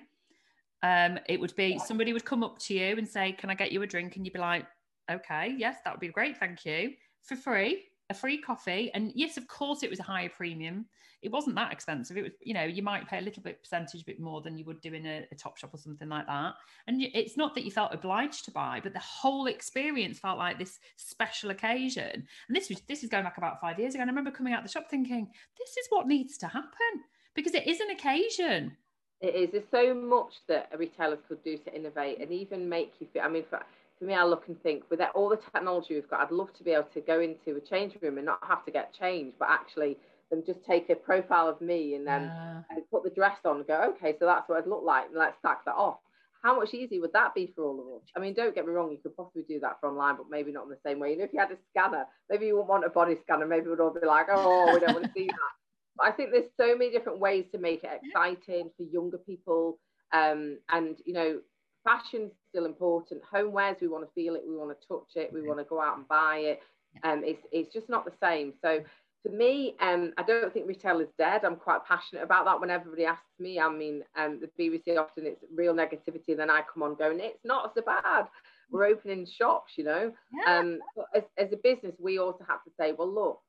um, 0.84 1.20
it 1.28 1.40
would 1.40 1.56
be 1.56 1.80
somebody 1.80 2.14
would 2.14 2.26
come 2.26 2.44
up 2.44 2.60
to 2.60 2.74
you 2.74 2.98
and 2.98 3.08
say, 3.08 3.32
Can 3.34 3.50
I 3.50 3.56
get 3.56 3.72
you 3.72 3.82
a 3.82 3.88
drink? 3.88 4.16
And 4.16 4.26
you'd 4.26 4.34
be 4.34 4.40
like, 4.40 4.66
Okay, 5.12 5.56
yes, 5.58 5.78
that 5.84 5.94
would 5.94 6.00
be 6.00 6.08
great, 6.10 6.38
thank 6.38 6.66
you. 6.66 6.94
For 7.24 7.36
free, 7.36 7.84
a 8.10 8.14
free 8.14 8.40
coffee. 8.40 8.92
And 8.94 9.12
yes, 9.16 9.38
of 9.38 9.48
course, 9.48 9.84
it 9.84 9.90
was 9.90 10.00
a 10.00 10.04
higher 10.04 10.30
premium. 10.30 10.86
It 11.22 11.32
wasn't 11.32 11.56
that 11.56 11.72
expensive. 11.72 12.18
It 12.18 12.24
was, 12.24 12.32
you 12.42 12.56
know, 12.56 12.64
you 12.64 12.82
might 12.82 13.08
pay 13.08 13.20
a 13.20 13.22
little 13.22 13.44
bit 13.44 13.62
percentage 13.62 14.02
a 14.02 14.06
bit 14.06 14.20
more 14.20 14.42
than 14.42 14.58
you 14.58 14.66
would 14.66 14.82
do 14.82 14.94
in 14.94 15.06
a, 15.06 15.28
a 15.32 15.36
Topshop 15.36 15.72
or 15.72 15.78
something 15.78 16.10
like 16.10 16.26
that. 16.26 16.56
And 16.88 17.00
it's 17.00 17.38
not 17.38 17.54
that 17.54 17.64
you 17.64 17.70
felt 17.70 17.94
obliged 17.94 18.46
to 18.46 18.52
buy, 18.52 18.80
but 18.82 18.94
the 18.94 19.00
whole 19.00 19.46
experience 19.46 20.18
felt 20.18 20.40
like 20.40 20.58
this 20.58 20.80
special 20.96 21.52
occasion. 21.52 22.10
And 22.48 22.56
this 22.56 22.70
was 22.70 22.82
this 22.88 23.04
is 23.04 23.10
going 23.10 23.24
back 23.24 23.38
about 23.38 23.62
five 23.62 23.80
years 23.80 23.94
ago. 23.94 24.02
And 24.02 24.10
I 24.10 24.14
remember 24.14 24.32
coming 24.32 24.54
out 24.54 24.64
the 24.64 24.70
shop 24.70 24.90
thinking, 24.90 25.28
this 25.60 25.70
is 25.70 25.86
what 25.90 26.08
needs 26.08 26.40
to 26.40 26.48
happen 26.48 27.04
because 27.36 27.54
it 27.54 27.68
is 27.68 27.80
an 27.80 27.92
occasion. 27.92 28.76
It 29.22 29.36
is. 29.36 29.50
There's 29.52 29.64
so 29.72 29.94
much 29.94 30.34
that 30.48 30.72
retailers 30.78 31.20
could 31.28 31.44
do 31.44 31.58
to 31.58 31.76
innovate 31.76 32.20
and 32.20 32.32
even 32.32 32.68
make 32.68 32.94
you 33.00 33.08
feel. 33.14 33.22
I 33.22 33.30
mean, 33.30 33.44
for, 33.50 33.62
for 34.00 34.06
me, 34.06 34.16
I 34.16 34.24
look 34.24 34.46
and 34.48 34.62
think 34.64 34.84
with 34.90 35.00
all 35.14 35.30
the 35.30 35.40
technology 35.54 35.94
we've 35.94 36.10
got, 36.10 36.22
I'd 36.22 36.32
love 36.32 36.54
to 36.58 36.64
be 36.64 36.72
able 36.72 36.90
to 36.96 37.02
go 37.02 37.20
into 37.20 37.56
a 37.56 37.62
change 37.62 37.94
room 38.02 38.18
and 38.18 38.26
not 38.26 38.40
have 38.48 38.66
to 38.66 38.72
get 38.72 38.94
changed, 38.94 39.38
but 39.38 39.50
actually 39.50 39.98
them 40.32 40.42
just 40.46 40.66
take 40.66 40.90
a 40.90 40.96
profile 40.96 41.48
of 41.48 41.62
me 41.62 41.94
and 41.94 42.08
then 42.08 42.32
and 42.72 42.90
put 42.90 43.04
the 43.04 43.10
dress 43.12 43.38
on 43.46 43.58
and 43.58 43.68
go, 43.68 43.94
okay, 43.96 44.16
so 44.18 44.26
that's 44.26 44.50
what 44.50 44.58
I'd 44.58 44.68
look 44.68 44.84
like. 44.84 45.08
and 45.08 45.16
Let's 45.16 45.36
sack 45.42 45.66
that 45.66 45.76
off. 45.76 45.98
How 46.42 46.58
much 46.58 46.74
easier 46.74 47.02
would 47.02 47.14
that 47.14 47.36
be 47.36 47.54
for 47.56 47.64
all 47.64 47.80
of 47.80 47.86
us? 48.02 48.10
I 48.16 48.20
mean, 48.20 48.34
don't 48.34 48.56
get 48.56 48.66
me 48.66 48.72
wrong, 48.72 48.92
you 48.92 48.98
could 48.98 49.16
possibly 49.16 49.44
do 49.44 49.60
that 49.60 49.80
for 49.80 49.90
online, 49.90 50.16
but 50.16 50.32
maybe 50.32 50.52
not 50.52 50.64
in 50.64 50.70
the 50.70 50.80
same 50.84 51.00
way. 51.00 51.12
You 51.12 51.18
know, 51.20 51.26
if 51.26 51.34
you 51.34 51.40
had 51.40 51.52
a 51.52 51.58
scanner, 51.70 52.06
maybe 52.32 52.48
you 52.48 52.56
wouldn't 52.56 52.70
want 52.70 52.86
a 52.86 52.90
body 52.90 53.18
scanner, 53.22 53.46
maybe 53.46 53.68
we'd 53.68 53.80
all 53.80 53.94
be 53.94 54.08
like, 54.08 54.26
oh, 54.32 54.74
we 54.74 54.80
don't 54.80 54.96
want 54.96 55.06
to 55.06 55.12
see 55.16 55.28
that. 55.28 55.61
I 56.00 56.12
think 56.12 56.32
there's 56.32 56.52
so 56.58 56.76
many 56.76 56.92
different 56.92 57.20
ways 57.20 57.46
to 57.52 57.58
make 57.58 57.84
it 57.84 58.02
exciting 58.04 58.72
for 58.78 58.84
younger 58.84 59.18
people. 59.18 59.80
Um, 60.14 60.58
and, 60.70 60.98
you 61.06 61.14
know, 61.14 61.40
fashion's 61.84 62.32
still 62.50 62.66
important. 62.66 63.22
Homewares, 63.34 63.82
we 63.82 63.88
want 63.88 64.06
to 64.06 64.14
feel 64.14 64.36
it, 64.36 64.44
we 64.48 64.56
want 64.56 64.70
to 64.70 64.88
touch 64.88 65.16
it, 65.16 65.32
we 65.34 65.42
want 65.42 65.60
to 65.60 65.66
go 65.66 65.82
out 65.82 65.98
and 65.98 66.08
buy 66.08 66.38
it. 66.38 66.62
Um, 67.04 67.24
it's, 67.24 67.44
it's 67.52 67.74
just 67.74 67.90
not 67.90 68.06
the 68.06 68.14
same. 68.22 68.54
So 68.62 68.84
for 69.24 69.30
me, 69.30 69.76
um, 69.80 70.14
I 70.18 70.24
don't 70.24 70.54
think 70.54 70.68
retail 70.68 71.00
is 71.00 71.08
dead. 71.18 71.44
I'm 71.44 71.56
quite 71.56 71.86
passionate 71.86 72.24
about 72.24 72.46
that. 72.46 72.60
When 72.60 72.70
everybody 72.70 73.06
asks 73.06 73.40
me, 73.40 73.60
I 73.60 73.70
mean, 73.70 74.04
um, 74.18 74.42
the 74.42 74.48
BBC 74.62 74.98
often 74.98 75.26
it's 75.26 75.44
real 75.54 75.74
negativity, 75.74 76.30
and 76.30 76.40
then 76.40 76.50
I 76.50 76.62
come 76.74 76.84
on 76.84 76.96
going, 76.96 77.20
it's 77.20 77.46
not 77.46 77.74
so 77.76 77.82
bad. 77.82 78.26
We're 78.72 78.86
opening 78.86 79.28
shops, 79.28 79.74
you 79.78 79.84
know. 79.84 80.12
yeah. 80.34 80.60
Um, 80.60 80.80
but 80.96 81.06
as, 81.16 81.24
as 81.38 81.54
a 81.54 81.58
business, 81.58 81.94
we 82.00 82.20
also 82.20 82.46
have 82.48 82.64
to 82.64 82.72
say, 82.80 82.94
well, 82.94 83.14
look, 83.14 83.40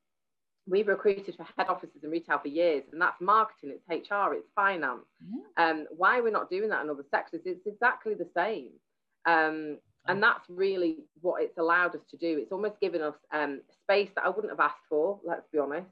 we've 0.68 0.88
recruited 0.88 1.34
for 1.36 1.46
head 1.56 1.68
offices 1.68 2.02
in 2.04 2.10
retail 2.10 2.38
for 2.38 2.48
years, 2.48 2.84
and 2.92 3.00
that's 3.00 3.20
marketing, 3.20 3.72
it's 3.74 4.10
HR, 4.10 4.34
it's 4.34 4.48
finance. 4.54 5.06
Yeah. 5.58 5.70
Um, 5.70 5.86
why 5.96 6.20
we're 6.20 6.30
not 6.30 6.50
doing 6.50 6.68
that 6.70 6.82
in 6.84 6.90
other 6.90 7.04
sectors? 7.10 7.40
It's 7.44 7.66
exactly 7.66 8.14
the 8.14 8.28
same. 8.36 8.70
Um, 9.26 9.78
and 10.08 10.20
that's 10.20 10.44
really 10.48 11.04
what 11.20 11.42
it's 11.42 11.58
allowed 11.58 11.94
us 11.94 12.00
to 12.10 12.16
do. 12.16 12.36
It's 12.38 12.50
almost 12.50 12.80
given 12.80 13.00
us 13.02 13.14
um, 13.32 13.60
space 13.84 14.10
that 14.16 14.24
I 14.24 14.28
wouldn't 14.30 14.50
have 14.50 14.58
asked 14.58 14.84
for, 14.88 15.20
let's 15.24 15.46
be 15.52 15.58
honest, 15.58 15.86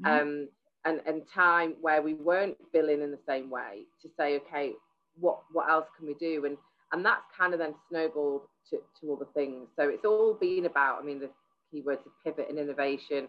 Mhm. 0.00 0.22
um, 0.22 0.48
and, 0.84 1.00
and 1.04 1.26
time 1.34 1.74
where 1.80 2.00
we 2.00 2.14
weren't 2.14 2.56
billing 2.72 3.02
in 3.02 3.10
the 3.10 3.18
same 3.26 3.50
way 3.50 3.86
to 4.02 4.08
say, 4.16 4.36
okay, 4.36 4.74
what, 5.18 5.40
what 5.52 5.68
else 5.68 5.86
can 5.96 6.06
we 6.06 6.14
do? 6.14 6.44
And, 6.44 6.56
and 6.92 7.04
that's 7.04 7.24
kind 7.36 7.54
of 7.54 7.58
then 7.58 7.74
snowballed 7.88 8.42
to, 8.70 8.78
to 9.00 9.12
other 9.14 9.26
things. 9.34 9.68
So 9.74 9.88
it's 9.88 10.04
all 10.04 10.34
been 10.34 10.66
about, 10.66 11.00
I 11.00 11.04
mean, 11.04 11.18
the 11.18 11.30
keywords 11.72 12.06
of 12.06 12.12
pivot 12.22 12.48
and 12.48 12.58
innovation, 12.60 13.26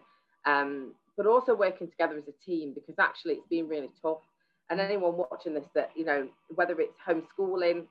um, 0.48 0.92
but 1.16 1.26
also 1.26 1.54
working 1.54 1.88
together 1.88 2.16
as 2.16 2.24
a 2.28 2.44
team 2.44 2.72
because 2.74 2.94
actually 2.98 3.34
it's 3.34 3.48
been 3.48 3.68
really 3.68 3.90
tough. 4.00 4.18
And 4.70 4.80
anyone 4.80 5.16
watching 5.16 5.54
this 5.54 5.64
that, 5.74 5.90
you 5.94 6.04
know, 6.04 6.28
whether 6.54 6.78
it's 6.80 6.94
homeschooling, 7.06 7.84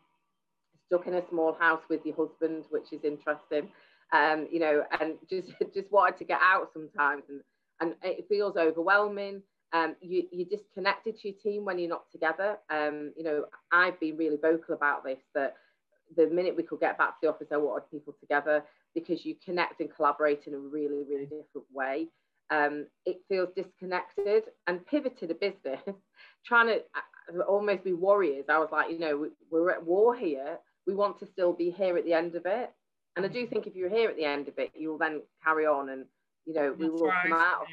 stuck 0.87 1.07
in 1.07 1.15
a 1.15 1.29
small 1.29 1.53
house 1.59 1.81
with 1.89 2.01
your 2.05 2.15
husband, 2.15 2.65
which 2.69 2.91
is 2.93 3.03
interesting, 3.03 3.69
um, 4.13 4.47
you 4.51 4.59
know, 4.59 4.83
and 4.99 5.15
just 5.29 5.49
just 5.73 5.91
wanted 5.91 6.17
to 6.17 6.23
get 6.23 6.39
out 6.41 6.69
sometimes 6.73 7.23
and, 7.29 7.41
and 7.81 7.95
it 8.03 8.25
feels 8.27 8.57
overwhelming. 8.57 9.41
Um, 9.73 9.95
you, 10.01 10.23
you're 10.31 10.47
disconnected 10.49 11.19
to 11.19 11.27
your 11.27 11.37
team 11.43 11.65
when 11.65 11.77
you're 11.77 11.89
not 11.89 12.09
together. 12.11 12.57
Um, 12.69 13.11
you 13.17 13.23
know, 13.23 13.45
I've 13.71 13.99
been 13.99 14.15
really 14.15 14.37
vocal 14.41 14.75
about 14.75 15.03
this 15.03 15.19
that 15.35 15.55
the 16.15 16.27
minute 16.27 16.55
we 16.55 16.63
could 16.63 16.79
get 16.79 16.97
back 16.97 17.09
to 17.09 17.15
the 17.23 17.29
office, 17.29 17.47
I 17.51 17.57
wanted 17.57 17.91
people 17.91 18.15
together 18.19 18.63
because 18.95 19.25
you 19.25 19.35
connect 19.43 19.81
and 19.81 19.93
collaborate 19.93 20.47
in 20.47 20.53
a 20.53 20.57
really, 20.57 21.03
really 21.07 21.25
different 21.25 21.67
way. 21.73 22.07
Um, 22.49 22.87
it 23.05 23.17
feels 23.27 23.49
disconnected 23.55 24.43
and 24.67 24.85
pivoted 24.85 25.31
a 25.31 25.35
business, 25.35 25.81
trying 26.45 26.67
to 26.67 26.75
uh, 26.75 27.41
almost 27.41 27.83
be 27.83 27.93
warriors. 27.93 28.45
I 28.49 28.57
was 28.57 28.69
like, 28.71 28.91
you 28.91 28.99
know, 28.99 29.17
we, 29.17 29.27
we're 29.51 29.71
at 29.71 29.85
war 29.85 30.15
here. 30.15 30.57
We 30.85 30.95
want 30.95 31.19
to 31.19 31.25
still 31.25 31.53
be 31.53 31.71
here 31.71 31.97
at 31.97 32.05
the 32.05 32.13
end 32.13 32.35
of 32.35 32.45
it. 32.45 32.71
And 33.15 33.25
I 33.25 33.29
do 33.29 33.47
think 33.47 33.65
if 33.65 33.75
you're 33.75 33.89
here 33.89 34.09
at 34.09 34.15
the 34.15 34.25
end 34.25 34.47
of 34.47 34.57
it, 34.59 34.71
you'll 34.75 34.99
then 34.99 35.21
carry 35.43 35.65
on 35.65 35.89
and, 35.89 36.05
you 36.45 36.53
know, 36.53 36.73
we 36.77 36.87
That's 36.87 37.01
will 37.01 37.07
right, 37.07 37.23
come 37.23 37.33
out. 37.33 37.65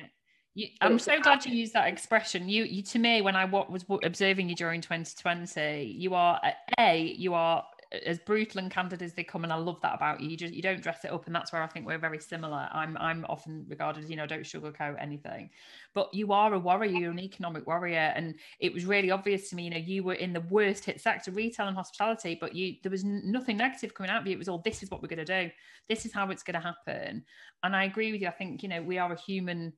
You, 0.54 0.68
I'm 0.80 0.98
so 0.98 1.20
glad 1.20 1.44
you 1.44 1.52
used 1.52 1.72
that 1.72 1.88
expression. 1.88 2.48
You, 2.48 2.64
you 2.64 2.82
to 2.82 2.98
me, 2.98 3.20
when 3.22 3.34
I 3.34 3.44
was 3.44 3.84
observing 4.04 4.48
you 4.48 4.54
during 4.54 4.80
2020, 4.80 5.84
you 5.84 6.14
are 6.14 6.40
a 6.78 7.04
you 7.04 7.34
are 7.34 7.64
as 8.04 8.18
brutal 8.18 8.60
and 8.60 8.70
candid 8.70 9.02
as 9.02 9.12
they 9.12 9.24
come, 9.24 9.44
and 9.44 9.52
I 9.52 9.56
love 9.56 9.80
that 9.82 9.94
about 9.94 10.20
you. 10.20 10.30
You 10.30 10.36
just 10.36 10.54
you 10.54 10.62
don't 10.62 10.82
dress 10.82 11.04
it 11.04 11.12
up, 11.12 11.26
and 11.26 11.34
that's 11.34 11.52
where 11.52 11.62
I 11.62 11.66
think 11.66 11.86
we're 11.86 11.98
very 11.98 12.18
similar. 12.18 12.68
I'm 12.72 12.96
I'm 12.98 13.24
often 13.28 13.64
regarded, 13.68 14.08
you 14.08 14.16
know, 14.16 14.26
don't 14.26 14.42
sugarcoat 14.42 15.00
anything, 15.00 15.50
but 15.94 16.12
you 16.12 16.32
are 16.32 16.54
a 16.54 16.58
warrior. 16.58 16.90
You're 16.90 17.10
an 17.10 17.18
economic 17.18 17.66
warrior, 17.66 18.12
and 18.14 18.34
it 18.60 18.72
was 18.72 18.86
really 18.86 19.10
obvious 19.10 19.50
to 19.50 19.56
me. 19.56 19.64
You 19.64 19.70
know, 19.70 19.76
you 19.76 20.02
were 20.02 20.14
in 20.14 20.32
the 20.32 20.40
worst 20.42 20.84
hit 20.84 21.00
sector, 21.00 21.30
retail 21.30 21.68
and 21.68 21.76
hospitality, 21.76 22.36
but 22.40 22.54
you 22.54 22.76
there 22.82 22.90
was 22.90 23.04
nothing 23.04 23.56
negative 23.56 23.94
coming 23.94 24.10
out 24.10 24.22
of 24.22 24.26
you. 24.26 24.34
It 24.34 24.38
was 24.38 24.48
all 24.48 24.58
this 24.58 24.82
is 24.82 24.90
what 24.90 25.02
we're 25.02 25.08
going 25.08 25.24
to 25.24 25.44
do. 25.44 25.50
This 25.88 26.06
is 26.06 26.12
how 26.12 26.30
it's 26.30 26.42
going 26.42 26.60
to 26.60 26.60
happen. 26.60 27.24
And 27.62 27.76
I 27.76 27.84
agree 27.84 28.12
with 28.12 28.20
you. 28.20 28.28
I 28.28 28.32
think 28.32 28.62
you 28.62 28.68
know 28.68 28.82
we 28.82 28.98
are 28.98 29.12
a 29.12 29.20
human 29.20 29.72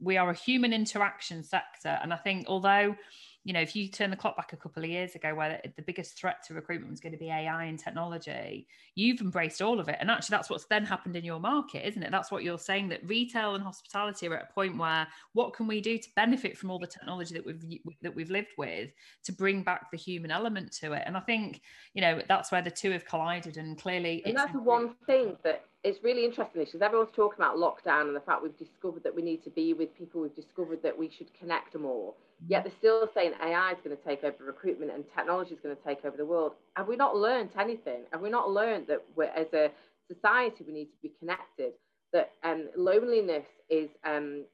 we 0.00 0.16
are 0.16 0.30
a 0.30 0.34
human 0.34 0.72
interaction 0.72 1.42
sector, 1.42 1.98
and 2.02 2.12
I 2.12 2.16
think 2.16 2.46
although 2.48 2.96
you 3.44 3.52
know, 3.52 3.60
if 3.60 3.74
you 3.74 3.88
turn 3.88 4.10
the 4.10 4.16
clock 4.16 4.36
back 4.36 4.52
a 4.52 4.56
couple 4.56 4.82
of 4.82 4.90
years 4.90 5.14
ago, 5.14 5.34
where 5.34 5.60
the 5.76 5.82
biggest 5.82 6.18
threat 6.18 6.44
to 6.46 6.54
recruitment 6.54 6.90
was 6.90 7.00
going 7.00 7.12
to 7.12 7.18
be 7.18 7.30
AI 7.30 7.64
and 7.64 7.78
technology, 7.78 8.66
you've 8.94 9.20
embraced 9.20 9.62
all 9.62 9.80
of 9.80 9.88
it. 9.88 9.96
And 10.00 10.10
actually, 10.10 10.34
that's 10.34 10.50
what's 10.50 10.66
then 10.66 10.84
happened 10.84 11.16
in 11.16 11.24
your 11.24 11.40
market, 11.40 11.86
isn't 11.86 12.02
it? 12.02 12.10
That's 12.10 12.30
what 12.30 12.42
you're 12.42 12.58
saying 12.58 12.88
that 12.88 13.08
retail 13.08 13.54
and 13.54 13.64
hospitality 13.64 14.28
are 14.28 14.36
at 14.36 14.48
a 14.50 14.52
point 14.52 14.76
where 14.76 15.06
what 15.32 15.54
can 15.54 15.66
we 15.66 15.80
do 15.80 15.96
to 15.98 16.08
benefit 16.16 16.58
from 16.58 16.70
all 16.70 16.78
the 16.78 16.86
technology 16.86 17.34
that 17.34 17.46
we've 17.46 17.62
that 18.02 18.14
we've 18.14 18.30
lived 18.30 18.52
with 18.58 18.90
to 19.24 19.32
bring 19.32 19.62
back 19.62 19.90
the 19.90 19.96
human 19.96 20.30
element 20.30 20.72
to 20.80 20.92
it? 20.92 21.02
And 21.06 21.16
I 21.16 21.20
think, 21.20 21.62
you 21.94 22.02
know, 22.02 22.20
that's 22.28 22.52
where 22.52 22.62
the 22.62 22.70
two 22.70 22.90
have 22.90 23.06
collided. 23.06 23.56
And 23.56 23.78
clearly, 23.78 24.22
and 24.26 24.36
that's 24.36 24.52
the 24.52 24.60
one 24.60 24.94
thing 25.06 25.36
that 25.44 25.64
it's 25.84 26.02
really 26.02 26.24
interesting 26.24 26.64
because 26.64 26.82
everyone's 26.82 27.12
talking 27.14 27.38
about 27.38 27.56
lockdown 27.56 28.08
and 28.08 28.16
the 28.16 28.20
fact 28.20 28.42
we've 28.42 28.58
discovered 28.58 29.04
that 29.04 29.14
we 29.14 29.22
need 29.22 29.42
to 29.44 29.50
be 29.50 29.72
with 29.72 29.96
people. 29.96 30.20
We've 30.20 30.34
discovered 30.34 30.82
that 30.82 30.98
we 30.98 31.08
should 31.08 31.32
connect 31.32 31.76
more. 31.78 32.14
Yet 32.46 32.64
they're 32.64 32.72
still 32.78 33.08
saying 33.14 33.32
AI 33.42 33.72
is 33.72 33.78
going 33.82 33.96
to 33.96 34.02
take 34.04 34.22
over 34.22 34.44
recruitment 34.44 34.92
and 34.92 35.04
technology 35.14 35.54
is 35.54 35.60
going 35.60 35.74
to 35.74 35.82
take 35.82 36.04
over 36.04 36.16
the 36.16 36.24
world. 36.24 36.52
Have 36.76 36.86
we 36.86 36.96
not 36.96 37.16
learned 37.16 37.50
anything? 37.58 38.02
Have 38.12 38.20
we 38.20 38.30
not 38.30 38.50
learned 38.50 38.86
that 38.86 39.02
we're, 39.16 39.24
as 39.24 39.46
a 39.52 39.70
society 40.06 40.64
we 40.66 40.72
need 40.72 40.86
to 40.86 41.02
be 41.02 41.12
connected? 41.18 41.72
That 42.12 42.30
um, 42.44 42.68
loneliness 42.76 43.44
is 43.68 43.90
um, 44.04 44.44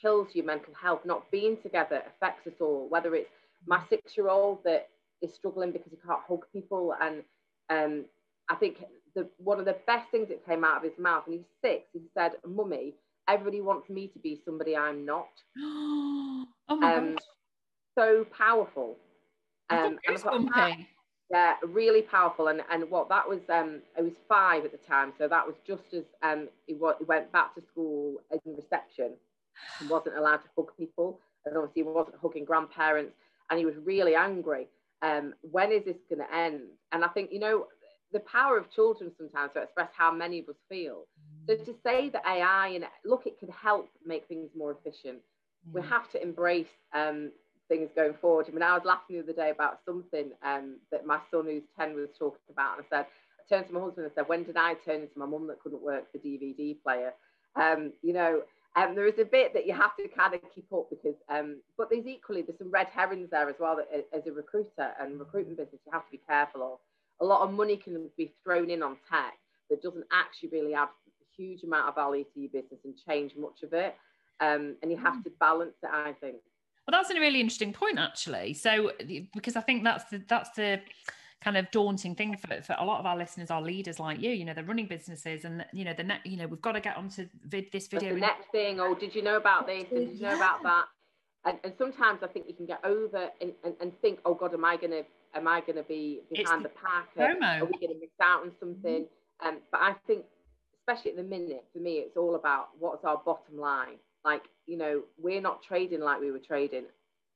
kills 0.00 0.28
your 0.34 0.46
mental 0.46 0.72
health. 0.80 1.00
Not 1.04 1.30
being 1.30 1.56
together 1.62 2.02
affects 2.06 2.46
us 2.46 2.54
all. 2.60 2.86
Whether 2.88 3.14
it's 3.14 3.28
my 3.66 3.82
six-year-old 3.90 4.60
that 4.64 4.88
is 5.20 5.34
struggling 5.34 5.72
because 5.72 5.90
he 5.90 5.98
can't 6.06 6.22
hug 6.26 6.46
people, 6.52 6.94
and 7.02 7.22
um, 7.68 8.04
I 8.48 8.54
think 8.54 8.78
the 9.14 9.28
one 9.36 9.58
of 9.58 9.66
the 9.66 9.76
best 9.86 10.10
things 10.10 10.28
that 10.28 10.46
came 10.46 10.64
out 10.64 10.78
of 10.78 10.84
his 10.84 10.98
mouth, 10.98 11.24
and 11.26 11.34
he's 11.34 11.44
six, 11.60 11.84
he 11.92 12.00
said, 12.16 12.32
"Mummy, 12.46 12.94
everybody 13.28 13.60
wants 13.60 13.90
me 13.90 14.06
to 14.06 14.18
be 14.18 14.40
somebody 14.42 14.74
I'm 14.74 15.04
not." 15.04 15.28
oh 16.72 16.76
my 16.76 16.94
um, 16.94 17.12
gosh. 17.12 17.22
So 17.98 18.26
powerful. 18.36 18.96
Um, 19.70 19.98
yeah, 21.30 21.54
really 21.62 22.02
powerful. 22.02 22.48
And 22.48 22.62
and 22.70 22.90
what 22.90 23.08
that 23.08 23.28
was, 23.28 23.40
um, 23.48 23.80
it 23.96 24.02
was 24.02 24.12
five 24.28 24.64
at 24.64 24.72
the 24.72 24.78
time, 24.78 25.12
so 25.18 25.28
that 25.28 25.46
was 25.46 25.56
just 25.66 25.82
as 25.94 26.04
um, 26.22 26.48
he, 26.66 26.74
w- 26.74 26.94
he 26.98 27.04
went 27.04 27.30
back 27.32 27.54
to 27.54 27.62
school 27.72 28.16
in 28.30 28.54
reception. 28.54 29.12
He 29.80 29.86
wasn't 29.86 30.16
allowed 30.16 30.38
to 30.38 30.48
hug 30.56 30.70
people, 30.76 31.20
and 31.44 31.56
obviously 31.56 31.82
he 31.82 31.88
wasn't 31.88 32.16
hugging 32.20 32.44
grandparents, 32.44 33.14
and 33.50 33.58
he 33.58 33.64
was 33.64 33.74
really 33.84 34.14
angry. 34.14 34.68
Um, 35.00 35.34
when 35.50 35.72
is 35.72 35.84
this 35.84 35.96
going 36.08 36.26
to 36.26 36.34
end? 36.34 36.62
And 36.92 37.04
I 37.04 37.08
think 37.08 37.30
you 37.32 37.40
know 37.40 37.66
the 38.12 38.20
power 38.20 38.58
of 38.58 38.70
children 38.70 39.10
sometimes 39.16 39.52
to 39.54 39.62
express 39.62 39.88
how 39.96 40.12
many 40.12 40.40
of 40.40 40.48
us 40.48 40.56
feel. 40.68 41.06
So 41.48 41.56
to 41.56 41.74
say 41.84 42.08
that 42.10 42.22
AI 42.26 42.68
and 42.68 42.84
look, 43.04 43.26
it 43.26 43.38
can 43.38 43.48
help 43.48 43.88
make 44.06 44.28
things 44.28 44.50
more 44.56 44.72
efficient. 44.72 45.18
We 45.72 45.82
have 45.82 46.10
to 46.12 46.22
embrace 46.22 46.66
um, 46.92 47.30
things 47.68 47.90
going 47.94 48.14
forward. 48.20 48.46
I 48.48 48.52
mean, 48.52 48.62
I 48.62 48.74
was 48.74 48.84
laughing 48.84 49.16
the 49.16 49.22
other 49.22 49.32
day 49.32 49.50
about 49.50 49.78
something 49.84 50.30
um, 50.42 50.76
that 50.90 51.06
my 51.06 51.18
son, 51.30 51.46
who's 51.46 51.62
10, 51.78 51.94
was 51.94 52.08
talking 52.18 52.40
about. 52.50 52.78
And 52.78 52.86
I 52.86 52.96
said, 52.96 53.06
I 53.40 53.54
turned 53.54 53.68
to 53.68 53.74
my 53.74 53.80
husband 53.80 54.06
and 54.06 54.14
said, 54.14 54.28
When 54.28 54.44
did 54.44 54.56
I 54.56 54.74
turn 54.74 55.02
into 55.02 55.18
my 55.18 55.26
mum 55.26 55.46
that 55.48 55.60
couldn't 55.60 55.82
work 55.82 56.04
the 56.12 56.18
DVD 56.18 56.76
player? 56.82 57.12
Um, 57.56 57.92
you 58.02 58.12
know, 58.12 58.42
um, 58.74 58.94
there 58.94 59.06
is 59.06 59.18
a 59.18 59.24
bit 59.24 59.52
that 59.52 59.66
you 59.66 59.74
have 59.74 59.96
to 59.96 60.08
kind 60.08 60.34
of 60.34 60.40
keep 60.54 60.66
up 60.72 60.88
because, 60.88 61.16
um, 61.28 61.60
but 61.76 61.90
there's 61.90 62.06
equally, 62.06 62.42
there's 62.42 62.58
some 62.58 62.70
red 62.70 62.88
herrings 62.88 63.28
there 63.30 63.48
as 63.48 63.56
well 63.60 63.76
that 63.76 64.06
as 64.16 64.26
a 64.26 64.32
recruiter 64.32 64.92
and 64.98 65.18
recruitment 65.18 65.58
business, 65.58 65.80
you 65.84 65.92
have 65.92 66.06
to 66.06 66.10
be 66.10 66.20
careful 66.26 66.62
of. 66.62 66.78
A 67.20 67.24
lot 67.24 67.46
of 67.46 67.52
money 67.52 67.76
can 67.76 68.08
be 68.16 68.34
thrown 68.42 68.70
in 68.70 68.82
on 68.82 68.96
tech 69.10 69.34
that 69.68 69.82
doesn't 69.82 70.06
actually 70.10 70.48
really 70.48 70.74
add 70.74 70.88
a 70.88 71.42
huge 71.42 71.62
amount 71.62 71.88
of 71.88 71.94
value 71.94 72.24
to 72.24 72.40
your 72.40 72.50
business 72.50 72.80
and 72.84 72.94
change 73.06 73.32
much 73.36 73.62
of 73.62 73.72
it. 73.74 73.94
Um, 74.42 74.76
and 74.82 74.90
you 74.90 74.96
have 74.98 75.14
mm. 75.14 75.24
to 75.24 75.30
balance 75.38 75.76
it, 75.82 75.90
I 75.92 76.12
think. 76.20 76.36
Well, 76.86 77.00
that's 77.00 77.10
a 77.10 77.20
really 77.20 77.40
interesting 77.40 77.72
point, 77.72 77.98
actually. 77.98 78.54
So, 78.54 78.90
because 79.34 79.54
I 79.54 79.60
think 79.60 79.84
that's 79.84 80.04
the 80.10 80.22
that's 80.28 80.50
the 80.50 80.80
kind 81.42 81.56
of 81.56 81.70
daunting 81.70 82.14
thing 82.14 82.36
for, 82.36 82.62
for 82.62 82.76
a 82.78 82.84
lot 82.84 83.00
of 83.00 83.06
our 83.06 83.16
listeners 83.16 83.50
are 83.50 83.60
leaders 83.60 83.98
like 83.98 84.20
you 84.20 84.30
you 84.30 84.44
know 84.44 84.54
they're 84.54 84.64
running 84.64 84.86
businesses 84.86 85.44
and 85.44 85.64
you 85.72 85.84
know 85.84 85.92
the 85.92 86.06
you 86.24 86.36
know 86.36 86.46
we've 86.46 86.62
got 86.62 86.72
to 86.72 86.80
get 86.80 86.96
onto 86.96 87.26
vid- 87.46 87.70
this 87.72 87.88
video 87.88 88.14
the 88.14 88.20
next 88.20 88.48
thing 88.52 88.78
oh 88.78 88.94
did 88.94 89.14
you 89.14 89.22
know 89.22 89.36
about 89.36 89.66
this 89.66 89.84
and 89.90 90.08
did 90.08 90.20
you 90.20 90.22
know 90.22 90.36
about 90.36 90.62
that 90.62 90.84
and, 91.44 91.58
and 91.64 91.72
sometimes 91.78 92.20
i 92.22 92.28
think 92.28 92.46
you 92.46 92.54
can 92.54 92.66
get 92.66 92.78
over 92.84 93.28
and, 93.40 93.52
and, 93.64 93.74
and 93.80 94.00
think 94.00 94.20
oh 94.24 94.34
god 94.34 94.54
am 94.54 94.64
i 94.64 94.76
going 94.76 94.92
to 94.92 95.02
am 95.34 95.48
i 95.48 95.60
to 95.60 95.82
be 95.82 96.20
behind 96.32 96.64
the, 96.64 96.68
the 96.68 96.74
pack 96.74 97.08
are, 97.18 97.62
are 97.62 97.64
we 97.64 97.72
going 97.72 97.92
to 97.92 98.00
miss 98.00 98.10
out 98.22 98.42
on 98.42 98.52
something 98.60 99.02
mm-hmm. 99.02 99.48
um, 99.48 99.58
but 99.72 99.80
i 99.80 99.94
think 100.06 100.24
especially 100.78 101.10
at 101.10 101.16
the 101.16 101.24
minute 101.24 101.64
for 101.72 101.80
me 101.80 101.94
it's 101.94 102.16
all 102.16 102.36
about 102.36 102.68
what's 102.78 103.04
our 103.04 103.20
bottom 103.24 103.58
line 103.58 103.98
like, 104.24 104.42
you 104.66 104.76
know, 104.76 105.02
we're 105.18 105.40
not 105.40 105.62
trading 105.62 106.00
like 106.00 106.20
we 106.20 106.30
were 106.30 106.38
trading. 106.38 106.84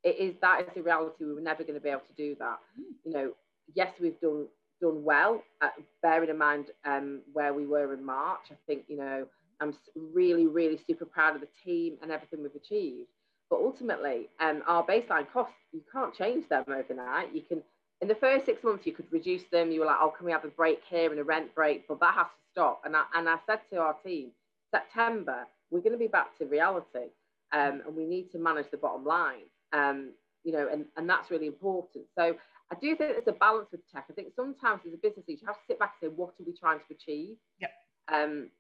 It 0.05 0.17
is 0.19 0.35
that 0.41 0.61
is 0.61 0.69
the 0.75 0.83
reality. 0.83 1.25
We 1.25 1.35
were 1.35 1.41
never 1.41 1.63
going 1.63 1.75
to 1.75 1.81
be 1.81 1.89
able 1.89 2.03
to 2.03 2.15
do 2.17 2.37
that. 2.39 2.59
You 3.05 3.13
know, 3.13 3.33
yes, 3.75 3.93
we've 4.01 4.21
done 4.21 4.47
done 4.81 5.03
well. 5.03 5.43
Uh, 5.61 5.71
bearing 6.03 6.31
in 6.31 6.39
mind 6.39 6.67
um, 6.85 7.23
where 7.33 7.53
we 7.55 7.67
were 7.67 7.93
in 7.95 8.05
March, 8.05 8.43
I 8.51 8.55
think 8.67 8.85
you 8.89 8.97
know 8.97 9.27
I'm 9.61 9.75
really, 9.95 10.47
really 10.47 10.79
super 10.87 11.07
proud 11.07 11.35
of 11.35 11.41
the 11.41 11.49
team 11.65 11.97
and 12.03 12.11
everything 12.13 12.43
we've 12.43 12.55
achieved. 12.55 13.09
But 13.49 13.61
ultimately, 13.61 14.29
um, 14.41 14.63
our 14.67 14.85
baseline 14.85 15.31
costs 15.33 15.55
you 15.73 15.83
can't 15.93 16.15
change 16.15 16.49
them 16.49 16.65
overnight. 16.69 17.35
You 17.35 17.43
can 17.43 17.63
in 18.01 18.09
the 18.09 18.15
first 18.15 18.45
six 18.45 18.63
months 18.63 18.87
you 18.87 18.93
could 18.93 19.11
reduce 19.11 19.45
them. 19.51 19.71
You 19.71 19.81
were 19.81 19.87
like, 19.87 19.99
oh, 20.01 20.13
can 20.17 20.27
we 20.27 20.33
have 20.33 20.45
a 20.45 20.49
break 20.49 20.81
here 20.89 21.11
and 21.11 21.19
a 21.19 21.25
rent 21.25 21.55
break? 21.55 21.89
But 21.89 22.01
that 22.01 22.15
has 22.15 22.27
to 22.27 22.51
stop. 22.53 22.83
And 22.85 22.97
I, 22.97 23.05
and 23.15 23.29
I 23.29 23.37
said 23.47 23.61
to 23.73 23.79
our 23.79 23.95
team, 24.05 24.31
September 24.75 25.47
we're 25.71 25.81
going 25.81 25.93
to 25.93 25.99
be 25.99 26.07
back 26.07 26.37
to 26.39 26.47
reality 26.47 27.11
um, 27.53 27.83
and 27.87 27.97
we 27.97 28.05
need 28.05 28.31
to 28.33 28.39
manage 28.39 28.67
the 28.71 28.77
bottom 28.77 29.05
line 29.05 29.47
um, 29.73 30.13
you 30.45 30.53
know 30.53 30.69
and, 30.71 30.87
and 30.97 31.09
that's 31.09 31.31
really 31.31 31.47
important. 31.47 32.05
So 32.17 32.37
i 32.73 32.75
do 32.81 32.97
think 32.97 33.13
there's 33.13 33.29
a 33.29 33.33
balance 33.33 33.69
with 33.71 33.81
tech. 33.93 34.07
I 34.11 34.13
think 34.13 34.29
sometimes 34.35 34.83
as 34.87 34.93
a 34.93 34.97
business 34.97 35.25
leader 35.29 35.41
you 35.43 35.47
have 35.47 35.57
to 35.57 35.67
sit 35.69 35.79
back 35.79 35.95
and 36.01 36.11
say 36.11 36.15
what 36.15 36.31
are 36.31 36.45
we 36.47 36.57
trying 36.57 36.79
to 36.79 36.95
achieve? 36.95 37.37
Yep. 37.61 37.71
um, 38.13 38.51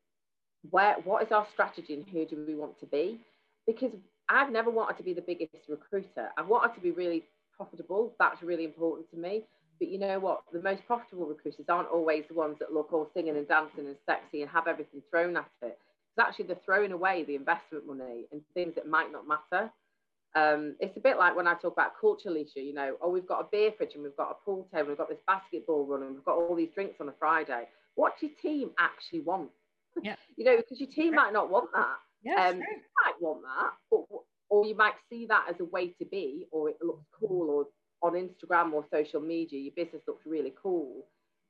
where 0.70 0.96
what 1.04 1.22
is 1.22 1.32
our 1.32 1.46
strategy 1.52 1.94
and 1.94 2.04
who 2.08 2.26
do 2.26 2.44
we 2.46 2.54
want 2.54 2.78
to 2.80 2.86
be? 2.86 3.20
Because 3.66 3.92
i've 4.28 4.50
never 4.50 4.70
wanted 4.70 4.96
to 4.96 5.04
be 5.04 5.14
the 5.14 5.22
biggest 5.22 5.68
recruiter. 5.68 6.30
I 6.36 6.42
wanted 6.42 6.74
to 6.74 6.80
be 6.80 6.90
really 6.90 7.24
profitable. 7.56 8.14
That's 8.18 8.42
really 8.42 8.64
important 8.64 9.10
to 9.10 9.16
me. 9.16 9.44
But 9.78 9.88
you 9.88 9.98
know 9.98 10.18
what? 10.18 10.42
The 10.52 10.62
most 10.62 10.86
profitable 10.86 11.26
recruiters 11.26 11.66
aren't 11.68 11.88
always 11.88 12.24
the 12.28 12.34
ones 12.34 12.56
that 12.60 12.72
look 12.72 12.92
all 12.92 13.10
singing 13.14 13.36
and 13.36 13.46
dancing 13.46 13.86
and 13.86 13.96
sexy 14.06 14.42
and 14.42 14.50
have 14.50 14.66
everything 14.66 15.02
thrown 15.10 15.36
at 15.36 15.50
it 15.62 15.78
it's 16.16 16.26
actually 16.26 16.46
they're 16.46 16.56
throwing 16.64 16.92
away 16.92 17.24
the 17.24 17.34
investment 17.34 17.86
money 17.86 18.24
in 18.32 18.40
things 18.54 18.74
that 18.76 18.88
might 18.88 19.12
not 19.12 19.24
matter. 19.28 19.70
Um, 20.34 20.76
it's 20.80 20.96
a 20.96 21.00
bit 21.00 21.18
like 21.18 21.36
when 21.36 21.46
I 21.46 21.54
talk 21.54 21.72
about 21.72 21.92
culture, 22.00 22.28
Alicia, 22.28 22.60
you 22.60 22.74
know, 22.74 22.96
oh, 23.02 23.10
we've 23.10 23.26
got 23.26 23.40
a 23.40 23.48
beer 23.50 23.72
fridge 23.76 23.92
and 23.94 24.02
we've 24.02 24.16
got 24.16 24.30
a 24.30 24.44
pool 24.44 24.68
table, 24.72 24.88
we've 24.88 24.98
got 24.98 25.08
this 25.08 25.18
basketball 25.26 25.86
run 25.86 26.02
and 26.02 26.14
we've 26.14 26.24
got 26.24 26.36
all 26.36 26.54
these 26.54 26.70
drinks 26.74 26.96
on 27.00 27.08
a 27.08 27.14
Friday. 27.18 27.64
What 27.94 28.14
your 28.20 28.30
team 28.42 28.70
actually 28.78 29.20
want? 29.20 29.50
Yeah. 30.02 30.16
you 30.36 30.44
know, 30.44 30.56
because 30.56 30.80
your 30.80 30.90
team 30.90 31.14
might 31.14 31.32
not 31.32 31.50
want 31.50 31.70
that. 31.74 31.96
Yeah, 32.22 32.48
um, 32.48 32.56
you 32.56 32.80
might 33.04 33.20
want 33.20 33.42
that, 33.42 33.70
but, 33.90 34.00
or 34.48 34.66
you 34.66 34.74
might 34.74 34.94
see 35.10 35.26
that 35.26 35.46
as 35.48 35.56
a 35.60 35.64
way 35.64 35.88
to 35.98 36.04
be, 36.04 36.46
or 36.50 36.70
it 36.70 36.78
looks 36.82 37.04
cool, 37.20 37.50
or 37.50 37.66
on 38.06 38.14
Instagram 38.14 38.72
or 38.72 38.84
social 38.92 39.20
media, 39.20 39.60
your 39.60 39.72
business 39.76 40.02
looks 40.08 40.26
really 40.26 40.54
cool. 40.60 41.04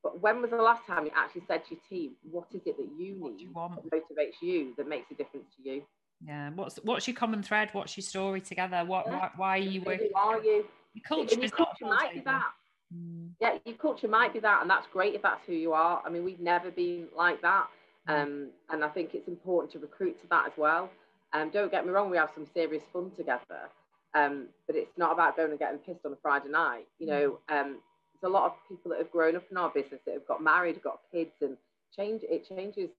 But 0.07 0.23
when 0.23 0.41
was 0.41 0.51
the 0.51 0.57
last 0.57 0.87
time 0.87 1.05
you 1.05 1.11
actually 1.17 1.43
said 1.49 1.65
to 1.65 1.75
your 1.75 1.81
team, 1.91 2.13
what 2.31 2.47
is 2.55 2.61
it 2.65 2.77
that 2.77 2.87
you 2.97 3.17
need 3.21 3.41
you 3.41 3.49
that 3.53 3.91
motivates 3.91 4.41
you 4.41 4.73
that 4.77 4.89
makes 4.89 5.11
a 5.11 5.15
difference 5.15 5.47
to 5.57 5.69
you? 5.69 5.83
Yeah. 6.25 6.51
What's 6.51 6.77
what's 6.85 7.09
your 7.09 7.17
common 7.17 7.43
thread? 7.43 7.71
What's 7.73 7.97
your 7.97 8.03
story 8.03 8.41
together? 8.41 8.85
What 8.87 9.07
yeah. 9.09 9.19
why, 9.19 9.31
why, 9.37 9.59
are 9.59 9.61
you 9.61 9.83
working? 9.83 10.11
Who 10.15 10.21
are 10.21 10.41
you? 10.41 10.65
Your 10.95 11.03
culture, 11.09 11.41
your 11.41 11.51
culture 11.51 11.87
might 11.87 12.15
be 12.15 12.21
that. 12.21 12.53
Mm. 12.95 13.31
Yeah, 13.41 13.59
your 13.65 13.75
culture 13.75 14.07
might 14.07 14.33
be 14.33 14.39
that, 14.39 14.61
and 14.63 14.71
that's 14.71 14.87
great 14.93 15.17
if 15.17 15.23
that's 15.23 15.45
who 15.45 15.55
you 15.55 15.73
are. 15.73 16.01
I 16.07 16.09
mean, 16.09 16.25
we've 16.25 16.39
never 16.39 16.71
been 16.71 17.09
like 17.17 17.43
that, 17.43 17.67
mm. 18.09 18.23
um, 18.23 18.51
and 18.71 18.85
I 18.85 18.89
think 18.89 19.11
it's 19.13 19.27
important 19.27 19.73
to 19.73 19.81
recruit 19.81 20.21
to 20.21 20.29
that 20.29 20.47
as 20.47 20.53
well. 20.57 20.89
Um, 21.33 21.51
don't 21.51 21.73
get 21.73 21.85
me 21.85 21.91
wrong, 21.91 22.11
we 22.11 22.17
have 22.17 22.31
some 22.33 22.47
serious 22.55 22.85
fun 22.93 23.11
together, 23.17 23.69
um, 24.15 24.47
but 24.69 24.77
it's 24.77 24.97
not 24.97 25.13
about 25.13 25.37
going 25.37 25.51
and 25.51 25.59
getting 25.59 25.79
pissed 25.81 26.07
on 26.07 26.13
a 26.13 26.17
Friday 26.23 26.49
night. 26.49 26.87
You 27.01 27.09
know, 27.09 27.39
mm. 27.51 27.61
um, 27.61 27.79
there's 28.21 28.31
a 28.31 28.33
lot 28.33 28.47
of 28.47 28.53
people 28.69 28.91
that 28.91 28.99
have 28.99 29.11
grown 29.11 29.37
up 29.37 29.45
in 29.51 29.57
our 29.57 29.71
business 29.71 30.01
that 30.07 30.15
have 30.15 30.27
got 30.27 30.43
married, 30.43 30.83
got 30.83 31.01
kids, 31.13 31.33
and 31.41 31.57
change 31.95 32.23
it 32.25 32.47
changes 32.49 32.91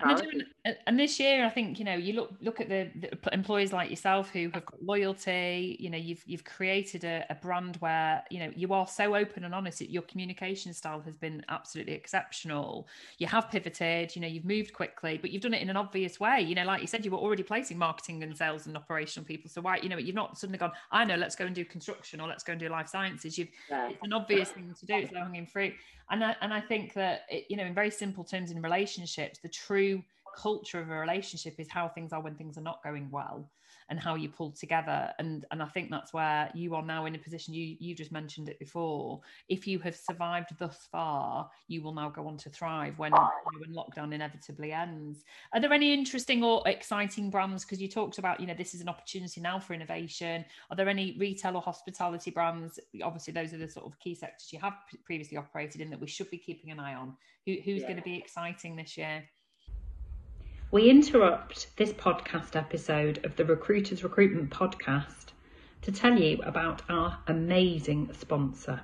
and, 0.00 0.76
and, 0.86 0.98
this 0.98 1.18
year, 1.18 1.44
I 1.44 1.48
think 1.48 1.78
you 1.78 1.84
know 1.84 1.94
you 1.94 2.12
look 2.12 2.32
look 2.40 2.60
at 2.60 2.68
the, 2.68 2.90
the, 2.94 3.32
employees 3.32 3.72
like 3.72 3.88
yourself 3.88 4.30
who 4.30 4.50
have 4.52 4.66
got 4.66 4.82
loyalty. 4.82 5.76
You 5.80 5.90
know, 5.90 5.96
you've 5.96 6.22
you've 6.26 6.44
created 6.44 7.04
a, 7.04 7.24
a, 7.30 7.34
brand 7.34 7.76
where 7.76 8.22
you 8.30 8.40
know 8.40 8.52
you 8.54 8.72
are 8.74 8.86
so 8.86 9.14
open 9.14 9.44
and 9.44 9.54
honest. 9.54 9.80
Your 9.80 10.02
communication 10.02 10.74
style 10.74 11.00
has 11.00 11.16
been 11.16 11.42
absolutely 11.48 11.94
exceptional. 11.94 12.88
You 13.18 13.26
have 13.28 13.50
pivoted. 13.50 14.14
You 14.14 14.22
know, 14.22 14.28
you've 14.28 14.44
moved 14.44 14.74
quickly, 14.74 15.18
but 15.18 15.30
you've 15.30 15.42
done 15.42 15.54
it 15.54 15.62
in 15.62 15.70
an 15.70 15.76
obvious 15.76 16.20
way. 16.20 16.40
You 16.42 16.54
know, 16.54 16.64
like 16.64 16.82
you 16.82 16.86
said, 16.86 17.04
you 17.04 17.10
were 17.10 17.18
already 17.18 17.42
placing 17.42 17.78
marketing 17.78 18.22
and 18.22 18.36
sales 18.36 18.66
and 18.66 18.76
operational 18.76 19.26
people. 19.26 19.50
So 19.50 19.62
why 19.62 19.78
you 19.78 19.88
know 19.88 19.96
you've 19.96 20.14
not 20.14 20.38
suddenly 20.38 20.58
gone. 20.58 20.72
I 20.90 21.04
know. 21.04 21.16
Let's 21.16 21.36
go 21.36 21.46
and 21.46 21.54
do 21.54 21.64
construction 21.64 22.20
or 22.20 22.28
let's 22.28 22.44
go 22.44 22.52
and 22.52 22.60
do 22.60 22.68
life 22.68 22.88
sciences. 22.88 23.38
You've 23.38 23.48
yeah. 23.70 23.90
it's 23.90 23.98
an 24.02 24.12
obvious 24.12 24.50
thing 24.50 24.74
to 24.78 24.86
do. 24.86 24.94
It's 24.94 25.12
low 25.12 25.22
hanging 25.22 25.46
fruit. 25.46 25.72
And 26.10 26.24
I, 26.24 26.36
and 26.40 26.52
I 26.52 26.60
think 26.60 26.94
that 26.94 27.22
it, 27.28 27.46
you 27.48 27.56
know, 27.56 27.64
in 27.64 27.72
very 27.72 27.90
simple 27.90 28.24
terms, 28.30 28.50
in 28.50 28.62
relationships, 28.62 29.38
the 29.38 29.48
true 29.48 30.02
culture 30.36 30.80
of 30.80 30.90
a 30.90 30.94
relationship 30.94 31.54
is 31.58 31.68
how 31.68 31.88
things 31.88 32.12
are 32.12 32.20
when 32.20 32.34
things 32.34 32.58
are 32.58 32.62
not 32.62 32.82
going 32.82 33.10
well 33.10 33.48
and 33.90 33.98
how 33.98 34.14
you 34.14 34.28
pull 34.28 34.52
together. 34.52 35.12
And 35.18 35.44
and 35.50 35.62
i 35.62 35.66
think 35.66 35.90
that's 35.90 36.12
where 36.12 36.50
you 36.54 36.74
are 36.74 36.82
now 36.82 37.06
in 37.06 37.14
a 37.14 37.18
position 37.18 37.52
you 37.52 37.76
you 37.78 37.94
just 37.94 38.12
mentioned 38.12 38.48
it 38.48 38.58
before. 38.58 39.20
If 39.48 39.66
you 39.66 39.78
have 39.80 39.96
survived 39.96 40.50
thus 40.58 40.88
far 40.90 41.50
you 41.66 41.82
will 41.82 41.92
now 41.92 42.08
go 42.08 42.26
on 42.26 42.36
to 42.38 42.48
thrive 42.48 42.98
when 42.98 43.12
when 43.12 43.74
lockdown 43.74 44.14
inevitably 44.14 44.72
ends. 44.72 45.24
Are 45.52 45.60
there 45.60 45.72
any 45.72 45.92
interesting 45.92 46.42
or 46.42 46.62
exciting 46.66 47.30
brands? 47.30 47.64
Because 47.64 47.82
you 47.82 47.88
talked 47.88 48.18
about 48.18 48.40
you 48.40 48.46
know 48.46 48.54
this 48.54 48.74
is 48.74 48.80
an 48.80 48.88
opportunity 48.88 49.40
now 49.40 49.58
for 49.58 49.74
innovation. 49.74 50.44
Are 50.70 50.76
there 50.76 50.88
any 50.88 51.16
retail 51.18 51.56
or 51.56 51.62
hospitality 51.62 52.30
brands? 52.30 52.78
Obviously 53.02 53.32
those 53.32 53.52
are 53.52 53.58
the 53.58 53.68
sort 53.68 53.86
of 53.86 53.98
key 53.98 54.14
sectors 54.14 54.52
you 54.52 54.60
have 54.60 54.74
previously 55.04 55.36
operated 55.36 55.80
in 55.80 55.90
that 55.90 56.00
we 56.00 56.06
should 56.06 56.30
be 56.30 56.38
keeping 56.38 56.70
an 56.70 56.78
eye 56.78 56.94
on. 56.94 57.16
Who, 57.46 57.56
who's 57.64 57.80
yeah. 57.80 57.88
going 57.88 57.96
to 57.96 58.02
be 58.02 58.16
exciting 58.16 58.76
this 58.76 58.96
year 58.96 59.24
we 60.72 60.88
interrupt 60.88 61.76
this 61.78 61.92
podcast 61.92 62.54
episode 62.54 63.24
of 63.24 63.34
the 63.34 63.44
Recruiters 63.44 64.04
Recruitment 64.04 64.50
Podcast 64.50 65.32
to 65.82 65.90
tell 65.90 66.16
you 66.16 66.40
about 66.44 66.82
our 66.88 67.18
amazing 67.26 68.08
sponsor. 68.12 68.80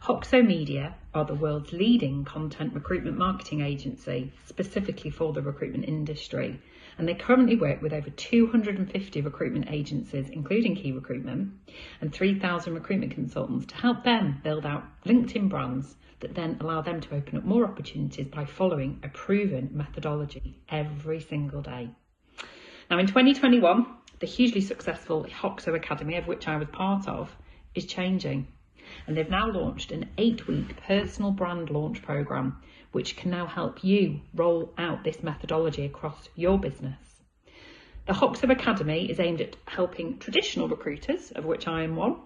Hoxo 0.00 0.46
Media 0.46 0.94
are 1.12 1.24
the 1.24 1.34
world's 1.34 1.72
leading 1.72 2.24
content 2.24 2.72
recruitment 2.72 3.18
marketing 3.18 3.62
agency, 3.62 4.32
specifically 4.46 5.10
for 5.10 5.32
the 5.32 5.42
recruitment 5.42 5.86
industry, 5.86 6.60
and 6.96 7.08
they 7.08 7.14
currently 7.14 7.56
work 7.56 7.82
with 7.82 7.92
over 7.92 8.08
250 8.08 9.20
recruitment 9.20 9.70
agencies, 9.70 10.30
including 10.30 10.76
Qui 10.76 10.92
Recruitment, 10.92 11.52
and 12.00 12.12
3,000 12.12 12.74
recruitment 12.74 13.12
consultants 13.12 13.66
to 13.66 13.74
help 13.74 14.04
them 14.04 14.40
build 14.44 14.64
out 14.64 14.84
LinkedIn 15.04 15.48
brands 15.48 15.96
that 16.20 16.34
then 16.34 16.56
allow 16.60 16.80
them 16.80 17.00
to 17.00 17.14
open 17.16 17.36
up 17.36 17.44
more 17.44 17.64
opportunities 17.64 18.28
by 18.28 18.44
following 18.44 19.00
a 19.02 19.08
proven 19.08 19.68
methodology 19.72 20.60
every 20.68 21.20
single 21.20 21.60
day. 21.60 21.90
Now, 22.88 22.98
in 22.98 23.08
2021, 23.08 23.86
the 24.20 24.26
hugely 24.26 24.60
successful 24.60 25.24
Hoxo 25.24 25.74
Academy, 25.74 26.16
of 26.16 26.26
which 26.28 26.46
I 26.48 26.56
was 26.56 26.68
part 26.68 27.08
of, 27.08 27.36
is 27.74 27.84
changing. 27.84 28.46
And 29.06 29.16
they've 29.16 29.28
now 29.28 29.50
launched 29.50 29.92
an 29.92 30.08
eight 30.18 30.46
week 30.46 30.76
personal 30.78 31.30
brand 31.30 31.70
launch 31.70 32.02
program, 32.02 32.62
which 32.92 33.16
can 33.16 33.30
now 33.30 33.46
help 33.46 33.84
you 33.84 34.20
roll 34.34 34.72
out 34.78 35.04
this 35.04 35.22
methodology 35.22 35.84
across 35.84 36.28
your 36.34 36.58
business. 36.58 37.22
The 38.06 38.14
Hoxo 38.14 38.50
Academy 38.50 39.10
is 39.10 39.20
aimed 39.20 39.42
at 39.42 39.56
helping 39.66 40.18
traditional 40.18 40.68
recruiters, 40.68 41.30
of 41.32 41.44
which 41.44 41.68
I 41.68 41.82
am 41.82 41.94
one, 41.94 42.16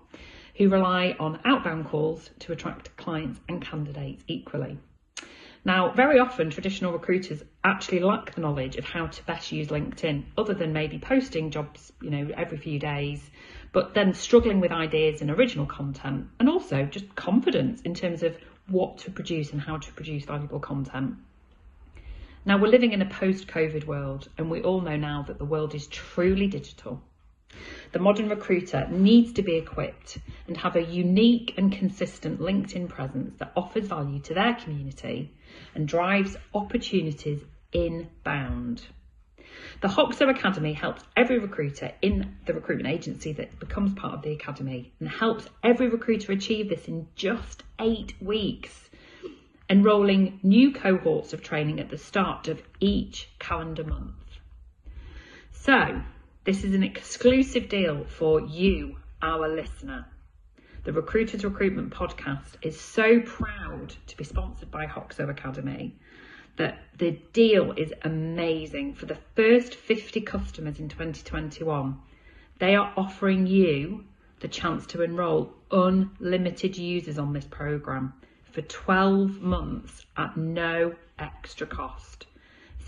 who 0.57 0.69
rely 0.69 1.17
on 1.19 1.41
outbound 1.45 1.87
calls 1.87 2.31
to 2.41 2.53
attract 2.53 2.97
clients 2.97 3.41
and 3.49 3.61
candidates 3.61 4.23
equally. 4.29 4.79
Now, 5.65 5.93
very 5.93 6.19
often 6.19 6.51
traditional 6.51 6.93
recruiters 6.93 7.45
actually 7.63 8.01
lack 8.01 8.35
the 8.35 8.41
knowledge 8.41 8.75
of 8.77 8.85
how 8.85 9.07
to 9.07 9.25
best 9.25 9.53
use 9.53 9.69
LinkedIn, 9.69 10.25
other 10.37 10.55
than 10.55 10.73
maybe 10.73 10.99
posting 10.99 11.51
jobs, 11.51 11.93
you 12.03 12.11
know, 12.11 12.31
every 12.37 12.59
few 12.59 12.81
days, 12.81 13.31
but 13.71 13.95
then 13.95 14.13
struggling 14.13 14.59
with 14.59 14.73
ideas 14.73 15.21
and 15.21 15.31
original 15.31 15.67
content, 15.67 16.27
and 16.41 16.49
also 16.49 16.85
just 16.85 17.15
confidence 17.15 17.81
in 17.83 17.95
terms 17.95 18.25
of 18.25 18.37
what 18.67 18.99
to 18.99 19.13
produce 19.13 19.53
and 19.53 19.61
how 19.61 19.77
to 19.77 19.93
produce 19.93 20.25
valuable 20.25 20.59
content. 20.59 21.15
Now, 22.45 22.59
we're 22.59 22.67
living 22.67 22.93
in 22.93 23.03
a 23.03 23.07
post 23.07 23.47
COVID 23.47 23.87
world, 23.87 24.29
and 24.37 24.51
we 24.51 24.63
all 24.63 24.81
know 24.81 24.97
now 24.97 25.23
that 25.29 25.39
the 25.39 25.45
world 25.45 25.77
is 25.77 25.87
truly 25.87 26.49
digital. 26.49 27.01
The 27.93 27.99
modern 27.99 28.29
recruiter 28.29 28.89
needs 28.89 29.33
to 29.35 29.43
be 29.43 29.57
equipped 29.57 30.19
and 30.47 30.57
have 30.57 30.77
a 30.77 30.83
unique 30.83 31.55
and 31.59 31.71
consistent 31.71 32.41
LinkedIn 32.41 32.89
presence 32.89 33.35
that 33.39 33.53
offers 33.57 33.87
value 33.87 34.21
to 34.21 34.35
their 34.35 34.55
community 34.55 35.33
and 35.75 35.87
drives 35.87 36.37
opportunities 36.55 37.43
inbound. 37.73 38.83
The 39.83 39.89
Hoxo 39.89 40.31
Academy 40.31 40.73
helps 40.73 41.03
every 41.17 41.39
recruiter 41.39 41.93
in 42.01 42.37
the 42.47 42.55
recruitment 42.55 42.89
agency 42.89 43.33
that 43.35 43.59
becomes 43.59 43.93
part 43.95 44.15
of 44.15 44.23
the 44.23 44.33
academy 44.33 44.93
and 45.01 45.09
helps 45.09 45.47
every 45.63 45.89
recruiter 45.89 46.33
achieve 46.33 46.69
this 46.69 46.89
in 46.89 47.09
just 47.17 47.63
eight 47.79 48.15
weeks, 48.21 48.89
enrolling 49.69 50.41
new 50.43 50.73
cohorts 50.73 51.33
of 51.33 51.43
training 51.43 51.81
at 51.81 51.91
the 51.91 51.99
start 51.99 52.49
of 52.49 52.63
each 52.81 53.29
calendar 53.39 53.85
month. 53.85 54.15
So, 55.51 56.03
this 56.45 56.65
is 56.65 56.75
an 56.75 56.83
exclusive 56.83 57.69
deal 57.69 58.05
for 58.05 58.41
you, 58.41 58.97
our 59.23 59.47
listener. 59.47 60.07
The 60.83 60.93
Recruiters 60.93 61.45
Recruitment 61.45 61.93
Podcast 61.93 62.57
is 62.63 62.81
so 62.81 63.21
proud 63.21 63.95
to 64.09 64.17
be 64.17 64.25
sponsored 64.25 64.69
by 64.69 64.87
Hoxo 64.87 65.31
Academy 65.31 65.95
that 66.57 66.81
the 66.99 67.13
deal 67.33 67.71
is 67.77 67.95
amazing. 68.03 68.95
For 68.95 69.07
the 69.07 69.19
first 69.37 69.77
50 69.77 70.21
customers 70.23 70.81
in 70.81 70.89
2021, 70.89 71.97
they 72.59 72.75
are 72.75 72.93
offering 72.97 73.47
you 73.47 74.03
the 74.41 74.49
chance 74.49 74.85
to 74.87 75.03
enrol 75.03 75.55
unlimited 75.71 76.77
users 76.77 77.19
on 77.21 77.33
this 77.33 77.47
program 77.47 78.15
for 78.51 78.63
12 78.63 79.41
months 79.41 80.07
at 80.17 80.37
no 80.37 80.97
extra 81.21 81.69
cost. 81.69 82.27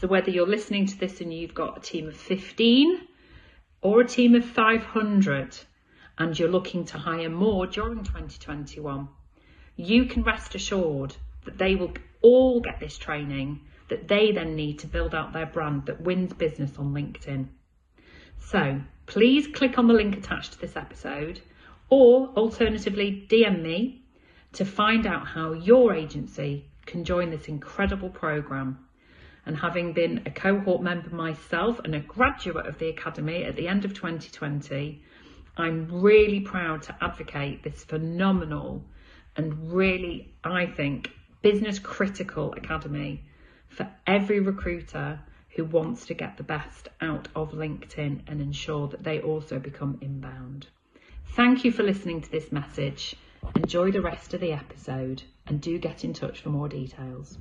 So, 0.01 0.09
whether 0.09 0.33
you're 0.33 0.45
listening 0.45 0.87
to 0.87 0.99
this 0.99 1.21
and 1.21 1.33
you've 1.33 1.55
got 1.55 1.79
a 1.79 1.81
team 1.81 2.09
of 2.09 2.17
15 2.17 3.07
or 3.85 4.01
a 4.01 4.07
team 4.07 4.35
of 4.35 4.45
500 4.45 5.59
and 6.17 6.39
you're 6.39 6.49
looking 6.49 6.87
to 6.87 6.97
hire 6.97 7.29
more 7.29 7.67
during 7.67 8.03
2021, 8.03 9.09
you 9.77 10.07
can 10.07 10.23
rest 10.23 10.55
assured 10.55 11.15
that 11.45 11.59
they 11.59 11.75
will 11.75 11.93
all 12.23 12.61
get 12.61 12.81
this 12.81 12.97
training 12.97 13.61
that 13.91 14.09
they 14.09 14.33
then 14.33 14.57
need 14.57 14.79
to 14.79 14.87
build 14.87 15.15
out 15.15 15.35
their 15.35 15.45
brand 15.45 15.85
that 15.85 16.01
wins 16.01 16.33
business 16.33 16.79
on 16.79 16.95
LinkedIn. 16.95 17.47
So 18.41 18.81
please 19.05 19.47
click 19.49 19.77
on 19.79 19.87
the 19.87 19.93
link 19.93 20.17
attached 20.17 20.53
to 20.53 20.61
this 20.61 20.77
episode 20.77 21.43
or 21.91 22.29
alternatively 22.39 23.27
DM 23.29 23.61
me 23.61 24.03
to 24.55 24.65
find 24.65 25.07
out 25.07 25.27
how 25.27 25.53
your 25.53 25.93
agency 25.93 26.65
can 26.87 27.05
join 27.05 27.31
this 27.31 27.49
incredible 27.49 28.09
program 28.09 28.79
and 29.47 29.57
having 29.57 29.93
been 29.93 30.23
a 30.27 30.31
cohort 30.31 30.83
member 30.83 31.11
myself 31.11 31.81
and 31.85 31.95
a 31.95 32.01
graduate 32.01 32.67
of 32.67 32.79
the 32.79 32.89
Academy 32.89 33.45
at 33.45 33.57
the 33.57 33.69
end 33.69 33.85
of 33.85 33.95
2020, 33.95 35.03
I'm 35.57 36.03
really 36.03 36.41
proud 36.41 36.83
to 36.83 36.97
advocate 37.01 37.63
this 37.63 37.85
phenomenal 37.85 38.85
and 39.37 39.73
really, 39.73 40.35
I 40.43 40.67
think, 40.67 41.11
business 41.43 41.79
critical 41.79 42.53
academy 42.55 43.23
for 43.69 43.89
every 44.07 44.41
recruiter 44.41 45.21
who 45.51 45.65
wants 45.65 46.07
to 46.07 46.15
get 46.15 46.37
the 46.37 46.43
best 46.43 46.89
out 47.01 47.29
of 47.37 47.53
LinkedIn 47.53 48.21
and 48.27 48.41
ensure 48.41 48.89
that 48.89 49.05
they 49.05 49.21
also 49.21 49.59
become 49.59 49.99
inbound. 50.01 50.67
Thank 51.37 51.65
you 51.65 51.73
for 51.73 51.83
listening 51.83 52.23
to 52.23 52.31
this 52.31 52.51
message. 52.51 53.15
Enjoy 53.57 53.91
the 53.91 54.01
rest 54.01 54.35
of 54.35 54.41
the 54.41 54.53
episode 54.53 55.23
and 55.47 55.61
do 55.61 55.79
get 55.79 56.05
in 56.05 56.13
touch 56.13 56.41
for 56.41 56.49
more 56.49 56.69
details. 56.69 57.39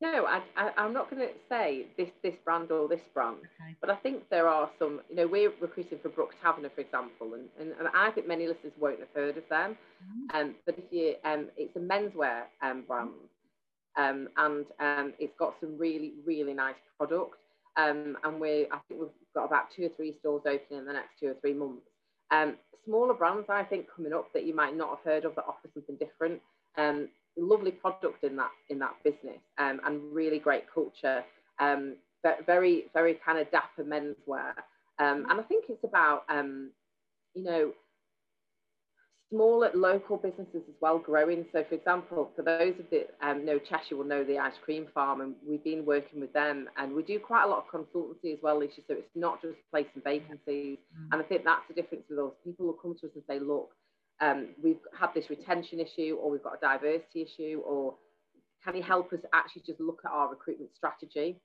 No, 0.00 0.26
I, 0.26 0.42
I, 0.56 0.84
am 0.84 0.92
not 0.92 1.10
going 1.10 1.22
to 1.22 1.34
say 1.48 1.86
this 1.96 2.10
this 2.22 2.34
brand 2.44 2.70
or 2.70 2.86
this 2.86 3.00
brand, 3.12 3.38
okay. 3.38 3.74
but 3.80 3.90
I 3.90 3.96
think 3.96 4.28
there 4.30 4.46
are 4.46 4.70
some. 4.78 5.00
You 5.10 5.16
know, 5.16 5.26
we're 5.26 5.52
recruiting 5.60 5.98
for 6.00 6.08
Brooks 6.08 6.36
Taverner, 6.40 6.70
for 6.72 6.82
example, 6.82 7.34
and, 7.34 7.48
and, 7.58 7.72
and 7.78 7.88
I 7.92 8.12
think 8.12 8.28
many 8.28 8.46
listeners 8.46 8.72
won't 8.78 9.00
have 9.00 9.08
heard 9.12 9.36
of 9.36 9.48
them. 9.48 9.76
Mm-hmm. 10.04 10.36
Um, 10.36 10.54
but 10.64 10.78
if 10.78 10.84
you, 10.92 11.14
um, 11.24 11.48
it's 11.56 11.74
a 11.74 11.80
menswear 11.80 12.42
um, 12.62 12.84
brand, 12.86 13.10
um, 13.96 14.28
and 14.36 14.66
um, 14.78 15.14
it's 15.18 15.34
got 15.36 15.54
some 15.60 15.76
really 15.76 16.12
really 16.24 16.54
nice 16.54 16.76
product. 16.96 17.34
Um, 17.76 18.16
and 18.24 18.40
we, 18.40 18.66
I 18.72 18.78
think 18.88 19.00
we've 19.00 19.08
got 19.34 19.46
about 19.46 19.70
two 19.74 19.86
or 19.86 19.90
three 19.96 20.16
stores 20.20 20.42
opening 20.46 20.80
in 20.80 20.84
the 20.84 20.92
next 20.92 21.18
two 21.18 21.28
or 21.28 21.34
three 21.40 21.54
months. 21.54 21.82
Um, 22.30 22.56
smaller 22.84 23.14
brands, 23.14 23.46
I 23.48 23.64
think, 23.64 23.86
coming 23.94 24.12
up 24.12 24.32
that 24.32 24.44
you 24.44 24.54
might 24.54 24.76
not 24.76 24.90
have 24.90 25.04
heard 25.04 25.24
of 25.24 25.34
that 25.36 25.44
offer 25.46 25.68
something 25.74 25.96
different. 25.96 26.40
Um, 26.76 27.08
lovely 27.38 27.70
product 27.70 28.24
in 28.24 28.36
that 28.36 28.50
in 28.68 28.78
that 28.78 28.94
business 29.04 29.40
um, 29.58 29.80
and 29.84 30.12
really 30.12 30.38
great 30.38 30.64
culture. 30.72 31.24
Um, 31.60 31.96
very 32.46 32.86
very 32.92 33.14
kind 33.24 33.38
of 33.38 33.50
dapper 33.50 33.84
menswear, 33.84 34.52
um, 34.98 35.26
and 35.30 35.40
I 35.40 35.42
think 35.44 35.66
it's 35.68 35.84
about 35.84 36.24
um, 36.28 36.70
you 37.34 37.44
know 37.44 37.72
smaller 39.30 39.70
local 39.74 40.16
businesses 40.16 40.62
as 40.68 40.74
well 40.80 40.98
growing. 40.98 41.44
So, 41.52 41.64
for 41.68 41.74
example, 41.74 42.30
for 42.34 42.42
those 42.42 42.74
of 42.78 42.86
the 42.90 43.06
um, 43.26 43.44
know 43.44 43.58
Cheshire 43.58 43.96
will 43.96 44.04
know 44.04 44.24
the 44.24 44.38
ice 44.38 44.54
cream 44.64 44.86
farm, 44.94 45.20
and 45.20 45.34
we've 45.46 45.62
been 45.62 45.84
working 45.84 46.20
with 46.20 46.32
them, 46.32 46.68
and 46.76 46.92
we 46.94 47.02
do 47.02 47.18
quite 47.18 47.44
a 47.44 47.48
lot 47.48 47.64
of 47.64 47.80
consultancy 47.80 48.32
as 48.32 48.38
well, 48.42 48.58
Alicia. 48.58 48.82
So 48.88 48.94
it's 48.94 49.10
not 49.14 49.40
just 49.42 49.56
placing 49.70 50.02
vacancies, 50.04 50.78
mm-hmm. 50.78 51.12
and 51.12 51.22
I 51.22 51.24
think 51.24 51.44
that's 51.44 51.66
the 51.68 51.74
difference 51.74 52.04
with 52.08 52.18
us. 52.18 52.32
People 52.44 52.66
will 52.66 52.74
come 52.74 52.94
to 53.00 53.06
us 53.06 53.12
and 53.14 53.24
say, 53.28 53.38
"Look, 53.38 53.70
um, 54.20 54.48
we've 54.62 54.80
had 54.98 55.08
this 55.14 55.30
retention 55.30 55.80
issue, 55.80 56.16
or 56.20 56.30
we've 56.30 56.42
got 56.42 56.54
a 56.54 56.60
diversity 56.60 57.22
issue, 57.22 57.62
or 57.64 57.94
can 58.64 58.76
you 58.76 58.82
help 58.82 59.12
us 59.12 59.20
actually 59.32 59.62
just 59.66 59.80
look 59.80 60.00
at 60.04 60.10
our 60.10 60.28
recruitment 60.30 60.70
strategy 60.74 61.40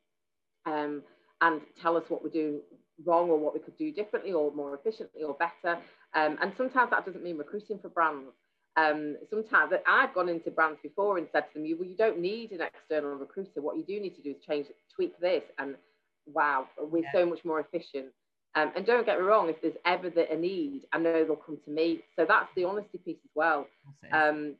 um, 0.65 1.03
and 1.41 1.61
tell 1.81 1.95
us 1.95 2.03
what 2.09 2.23
we're 2.23 2.29
doing 2.29 2.61
wrong 3.05 3.29
or 3.29 3.37
what 3.37 3.53
we 3.53 3.59
could 3.59 3.77
do 3.77 3.91
differently 3.91 4.33
or 4.33 4.51
more 4.53 4.75
efficiently 4.75 5.23
or 5.23 5.35
better?" 5.35 5.79
Um, 6.15 6.37
and 6.41 6.53
sometimes 6.57 6.91
that 6.91 7.05
doesn't 7.05 7.23
mean 7.23 7.37
recruiting 7.37 7.79
for 7.79 7.89
brands. 7.89 8.31
Um, 8.75 9.17
sometimes 9.29 9.71
I've 9.87 10.13
gone 10.15 10.29
into 10.29 10.49
brands 10.49 10.79
before 10.81 11.19
and 11.19 11.27
said 11.31 11.41
to 11.41 11.53
them, 11.53 11.65
you, 11.65 11.77
well, 11.77 11.87
you 11.87 11.95
don't 11.95 12.19
need 12.19 12.51
an 12.51 12.61
external 12.61 13.11
recruiter. 13.11 13.61
What 13.61 13.77
you 13.77 13.83
do 13.83 13.99
need 13.99 14.15
to 14.15 14.21
do 14.23 14.31
is 14.31 14.37
change, 14.47 14.65
tweak 14.95 15.19
this, 15.19 15.43
and 15.59 15.75
wow, 16.25 16.67
we're 16.79 17.03
yeah. 17.03 17.11
so 17.13 17.25
much 17.25 17.45
more 17.45 17.59
efficient. 17.59 18.07
Um, 18.55 18.71
and 18.75 18.85
don't 18.85 19.05
get 19.05 19.17
me 19.19 19.25
wrong, 19.25 19.49
if 19.49 19.61
there's 19.61 19.73
ever 19.85 20.09
the, 20.09 20.31
a 20.31 20.37
need, 20.37 20.83
I 20.93 20.99
know 20.99 21.25
they'll 21.25 21.35
come 21.35 21.57
to 21.65 21.71
me. 21.71 22.01
So 22.15 22.25
that's 22.27 22.49
the 22.55 22.65
honesty 22.65 22.99
piece 22.99 23.17
as 23.23 23.31
well. 23.33 23.67
Um, 24.11 24.55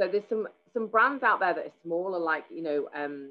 so 0.00 0.08
there's 0.08 0.28
some 0.28 0.48
some 0.74 0.86
brands 0.86 1.22
out 1.22 1.40
there 1.40 1.54
that 1.54 1.64
are 1.64 1.72
smaller, 1.82 2.18
like 2.18 2.44
you 2.50 2.62
know 2.62 2.88
um, 2.94 3.30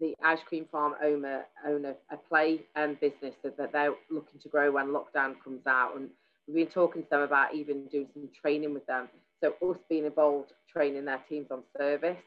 the 0.00 0.14
ice 0.24 0.40
cream 0.48 0.66
farm 0.70 0.94
owner 1.02 1.44
owner 1.66 1.94
a 2.10 2.16
play 2.16 2.62
um, 2.76 2.98
business 3.00 3.34
that, 3.44 3.56
that 3.56 3.72
they're 3.72 3.94
looking 4.10 4.40
to 4.42 4.48
grow 4.48 4.72
when 4.72 4.88
lockdown 4.88 5.34
comes 5.44 5.64
out, 5.66 5.96
and 5.96 6.10
We've 6.46 6.56
been 6.56 6.72
talking 6.72 7.02
to 7.02 7.08
them 7.08 7.22
about 7.22 7.54
even 7.54 7.86
doing 7.86 8.08
some 8.14 8.28
training 8.40 8.74
with 8.74 8.86
them. 8.86 9.08
So 9.42 9.54
us 9.68 9.78
being 9.88 10.06
involved, 10.06 10.52
training 10.72 11.04
their 11.04 11.20
teams 11.28 11.48
on 11.50 11.62
service, 11.78 12.18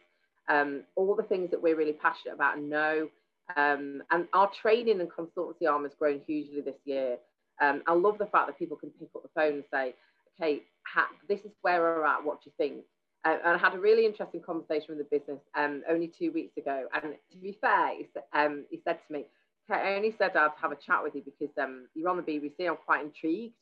um, 0.49 0.83
all 0.95 1.15
the 1.15 1.23
things 1.23 1.51
that 1.51 1.61
we're 1.61 1.75
really 1.75 1.93
passionate 1.93 2.35
about 2.35 2.57
and 2.57 2.69
know. 2.69 3.09
Um, 3.55 4.01
and 4.11 4.27
our 4.33 4.49
training 4.61 5.01
and 5.01 5.09
consultancy 5.09 5.69
arm 5.69 5.83
has 5.83 5.93
grown 5.97 6.21
hugely 6.25 6.61
this 6.61 6.79
year. 6.85 7.17
Um, 7.61 7.83
I 7.87 7.93
love 7.93 8.17
the 8.17 8.25
fact 8.25 8.47
that 8.47 8.59
people 8.59 8.77
can 8.77 8.89
pick 8.89 9.09
up 9.15 9.23
the 9.23 9.29
phone 9.35 9.53
and 9.53 9.63
say, 9.71 9.95
okay, 10.39 10.63
ha- 10.85 11.09
this 11.29 11.39
is 11.41 11.51
where 11.61 11.81
we're 11.81 12.05
at, 12.05 12.23
what 12.23 12.43
do 12.43 12.49
you 12.49 12.53
think? 12.57 12.83
Uh, 13.23 13.37
and 13.43 13.55
I 13.55 13.57
had 13.57 13.73
a 13.73 13.79
really 13.79 14.05
interesting 14.05 14.41
conversation 14.41 14.95
with 14.95 14.99
the 14.99 15.17
business 15.17 15.39
um, 15.55 15.83
only 15.89 16.07
two 16.07 16.31
weeks 16.31 16.57
ago. 16.57 16.87
And 16.93 17.15
to 17.31 17.37
be 17.37 17.57
fair, 17.59 17.95
he, 17.97 18.07
um, 18.33 18.65
he 18.69 18.81
said 18.83 18.99
to 19.07 19.13
me, 19.13 19.25
I 19.69 19.95
only 19.95 20.13
said 20.17 20.35
I'd 20.35 20.51
have 20.61 20.71
a 20.71 20.75
chat 20.75 21.01
with 21.01 21.15
you 21.15 21.23
because 21.23 21.55
um, 21.61 21.87
you're 21.95 22.09
on 22.09 22.17
the 22.17 22.23
BBC. 22.23 22.67
I'm 22.67 22.77
quite 22.85 23.03
intrigued 23.03 23.55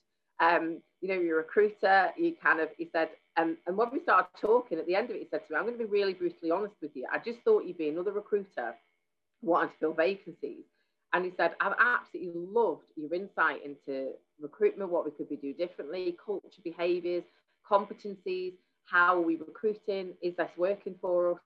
you 1.03 1.09
know, 1.09 1.15
you're 1.15 1.39
a 1.39 1.43
recruiter, 1.43 2.11
you 2.17 2.33
kind 2.41 2.61
of, 2.61 2.69
he 2.77 2.89
said, 2.93 3.09
and 3.35 3.57
when 3.75 3.89
we 3.91 3.99
started 3.99 4.29
talking 4.39 4.77
at 4.77 4.87
the 4.87 4.95
end 4.95 5.09
of 5.09 5.17
it, 5.17 5.19
he 5.19 5.27
said 5.29 5.41
to 5.45 5.53
me, 5.53 5.57
I'm 5.57 5.65
going 5.65 5.77
to 5.77 5.83
be 5.83 5.89
really 5.89 6.13
brutally 6.13 6.49
honest 6.49 6.75
with 6.81 6.91
you. 6.93 7.05
I 7.11 7.17
just 7.17 7.39
thought 7.43 7.65
you'd 7.65 7.77
be 7.77 7.89
another 7.89 8.13
recruiter 8.13 8.75
wanting 9.43 9.69
to 9.69 9.75
fill 9.79 9.93
vacancies. 9.93 10.65
And 11.13 11.25
he 11.25 11.31
said, 11.37 11.53
I've 11.61 11.75
absolutely 11.79 12.33
loved 12.35 12.85
your 12.95 13.13
insight 13.13 13.63
into 13.63 14.13
recruitment, 14.39 14.89
what 14.89 15.05
we 15.05 15.11
could 15.11 15.29
be 15.29 15.35
do 15.35 15.53
differently, 15.53 16.17
culture, 16.23 16.61
behaviours, 16.63 17.23
competencies, 17.69 18.53
how 18.85 19.17
are 19.17 19.21
we 19.21 19.35
recruiting, 19.35 20.13
is 20.21 20.35
this 20.35 20.49
working 20.57 20.95
for 20.99 21.33
us? 21.33 21.39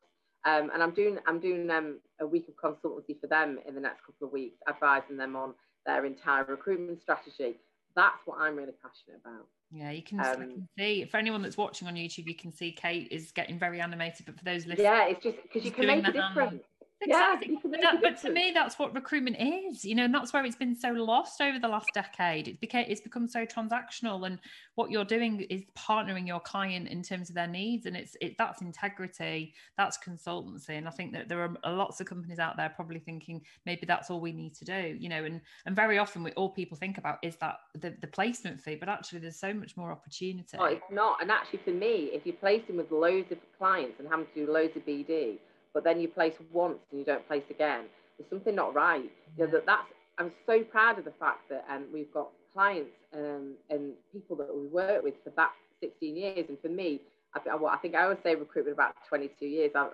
Um, 0.45 0.71
and 0.73 0.81
I'm 0.81 0.91
doing 0.91 1.17
I'm 1.27 1.39
doing 1.39 1.69
um, 1.69 1.99
a 2.21 2.25
week 2.25 2.47
of 2.47 2.55
consultancy 2.55 3.19
for 3.19 3.27
them 3.27 3.59
in 3.67 3.75
the 3.75 3.81
next 3.81 4.05
couple 4.05 4.27
of 4.27 4.31
weeks, 4.31 4.57
advising 4.69 5.17
them 5.17 5.35
on 5.35 5.53
their 5.85 6.05
entire 6.05 6.45
recruitment 6.45 7.01
strategy 7.01 7.57
that's 7.97 8.25
what 8.25 8.39
I'm 8.39 8.55
really 8.55 8.73
passionate 8.81 9.19
about. 9.25 9.47
Yeah, 9.71 9.91
you 9.91 10.03
can, 10.03 10.19
um, 10.19 10.35
can, 10.35 10.67
see 10.77 11.05
for 11.05 11.17
anyone 11.17 11.41
that's 11.41 11.57
watching 11.57 11.87
on 11.89 11.95
YouTube, 11.95 12.27
you 12.27 12.35
can 12.35 12.51
see 12.53 12.71
Kate 12.71 13.07
is 13.11 13.31
getting 13.31 13.59
very 13.59 13.81
animated. 13.81 14.27
But 14.27 14.37
for 14.37 14.45
those 14.45 14.65
listening, 14.65 14.85
yeah, 14.85 15.07
it's 15.07 15.21
just 15.21 15.37
because 15.41 15.65
you 15.65 15.71
can 15.71 15.87
make 15.87 16.07
a 16.07 16.11
difference. 16.11 16.63
Exactly. 17.01 17.53
Yeah, 17.53 17.59
but, 17.63 17.81
that, 17.81 18.01
but, 18.01 18.21
to 18.21 18.31
me, 18.31 18.51
that's 18.53 18.79
what 18.79 18.95
recruitment 18.95 19.37
is, 19.39 19.85
you 19.85 19.93
know, 19.93 20.05
and 20.05 20.13
that's 20.13 20.33
where 20.33 20.43
it's 20.43 20.55
been 20.55 20.75
so 20.75 20.89
lost 20.89 21.41
over 21.41 21.59
the 21.59 21.67
last 21.67 21.89
decade. 21.93 22.47
It's 22.47 22.57
became 22.57 22.85
it's 22.87 23.01
become 23.01 23.27
so 23.27 23.45
transactional, 23.45 24.25
and 24.25 24.39
what 24.75 24.89
you're 24.89 25.05
doing 25.05 25.41
is 25.41 25.61
partnering 25.77 26.25
your 26.27 26.39
client 26.39 26.87
in 26.87 27.03
terms 27.03 27.29
of 27.29 27.35
their 27.35 27.47
needs, 27.47 27.85
and 27.85 27.95
it's 27.95 28.17
it 28.19 28.35
that's 28.37 28.61
integrity, 28.61 29.53
that's 29.77 29.97
consultancy, 29.97 30.69
and 30.69 30.87
I 30.87 30.91
think 30.91 31.13
that 31.13 31.29
there 31.29 31.41
are 31.41 31.71
lots 31.71 32.01
of 32.01 32.07
companies 32.07 32.39
out 32.39 32.57
there 32.57 32.69
probably 32.69 32.99
thinking 32.99 33.41
maybe 33.65 33.85
that's 33.85 34.09
all 34.09 34.19
we 34.19 34.31
need 34.31 34.55
to 34.55 34.65
do, 34.65 34.97
you 34.99 35.09
know, 35.09 35.23
and 35.23 35.41
and 35.67 35.75
very 35.75 35.99
often 35.99 36.23
we 36.23 36.31
all 36.31 36.49
people 36.49 36.77
think 36.77 36.97
about 36.97 37.19
is 37.21 37.35
that 37.37 37.57
the, 37.75 37.95
the 38.01 38.07
placement 38.07 38.59
fee, 38.59 38.75
but 38.75 38.89
actually 38.89 39.19
there's 39.19 39.39
so 39.39 39.53
much 39.53 39.77
more 39.77 39.91
opportunity. 39.91 40.57
Oh, 40.57 40.65
it's 40.65 40.81
not, 40.91 41.21
and 41.21 41.29
actually 41.29 41.59
for 41.63 41.71
me, 41.71 42.09
if 42.11 42.25
you're 42.25 42.35
placing 42.35 42.75
with 42.75 42.91
loads 42.91 43.31
of 43.31 43.37
clients 43.57 43.99
and 43.99 44.07
having 44.09 44.25
to 44.33 44.45
do 44.45 44.51
loads 44.51 44.75
of 44.75 44.83
BD 44.83 45.37
but 45.77 45.83
then 45.83 46.01
you 46.01 46.07
place 46.07 46.33
once 46.51 46.79
and 46.89 46.99
you 46.99 47.05
don't 47.05 47.27
place 47.27 47.43
again. 47.51 47.83
There's 48.17 48.27
something 48.31 48.55
not 48.55 48.73
right. 48.73 49.11
You 49.37 49.45
know, 49.45 49.51
that 49.51 49.67
that's 49.67 49.93
I'm 50.17 50.31
so 50.47 50.63
proud 50.63 50.97
of 50.97 51.05
the 51.05 51.13
fact 51.19 51.47
that 51.51 51.65
um, 51.69 51.85
we've 51.93 52.11
got 52.11 52.29
clients 52.51 52.95
um, 53.13 53.53
and 53.69 53.91
people 54.11 54.35
that 54.37 54.49
we 54.51 54.65
work 54.65 55.03
with 55.03 55.13
for 55.23 55.29
that 55.35 55.51
16 55.79 56.17
years. 56.17 56.45
And 56.49 56.57
for 56.59 56.69
me, 56.69 57.01
I, 57.35 57.55
well, 57.55 57.71
I 57.71 57.77
think 57.77 57.93
I 57.93 58.07
would 58.07 58.17
say 58.23 58.33
recruitment 58.33 58.75
about 58.75 58.95
22 59.07 59.45
years. 59.45 59.69
I, 59.75 59.89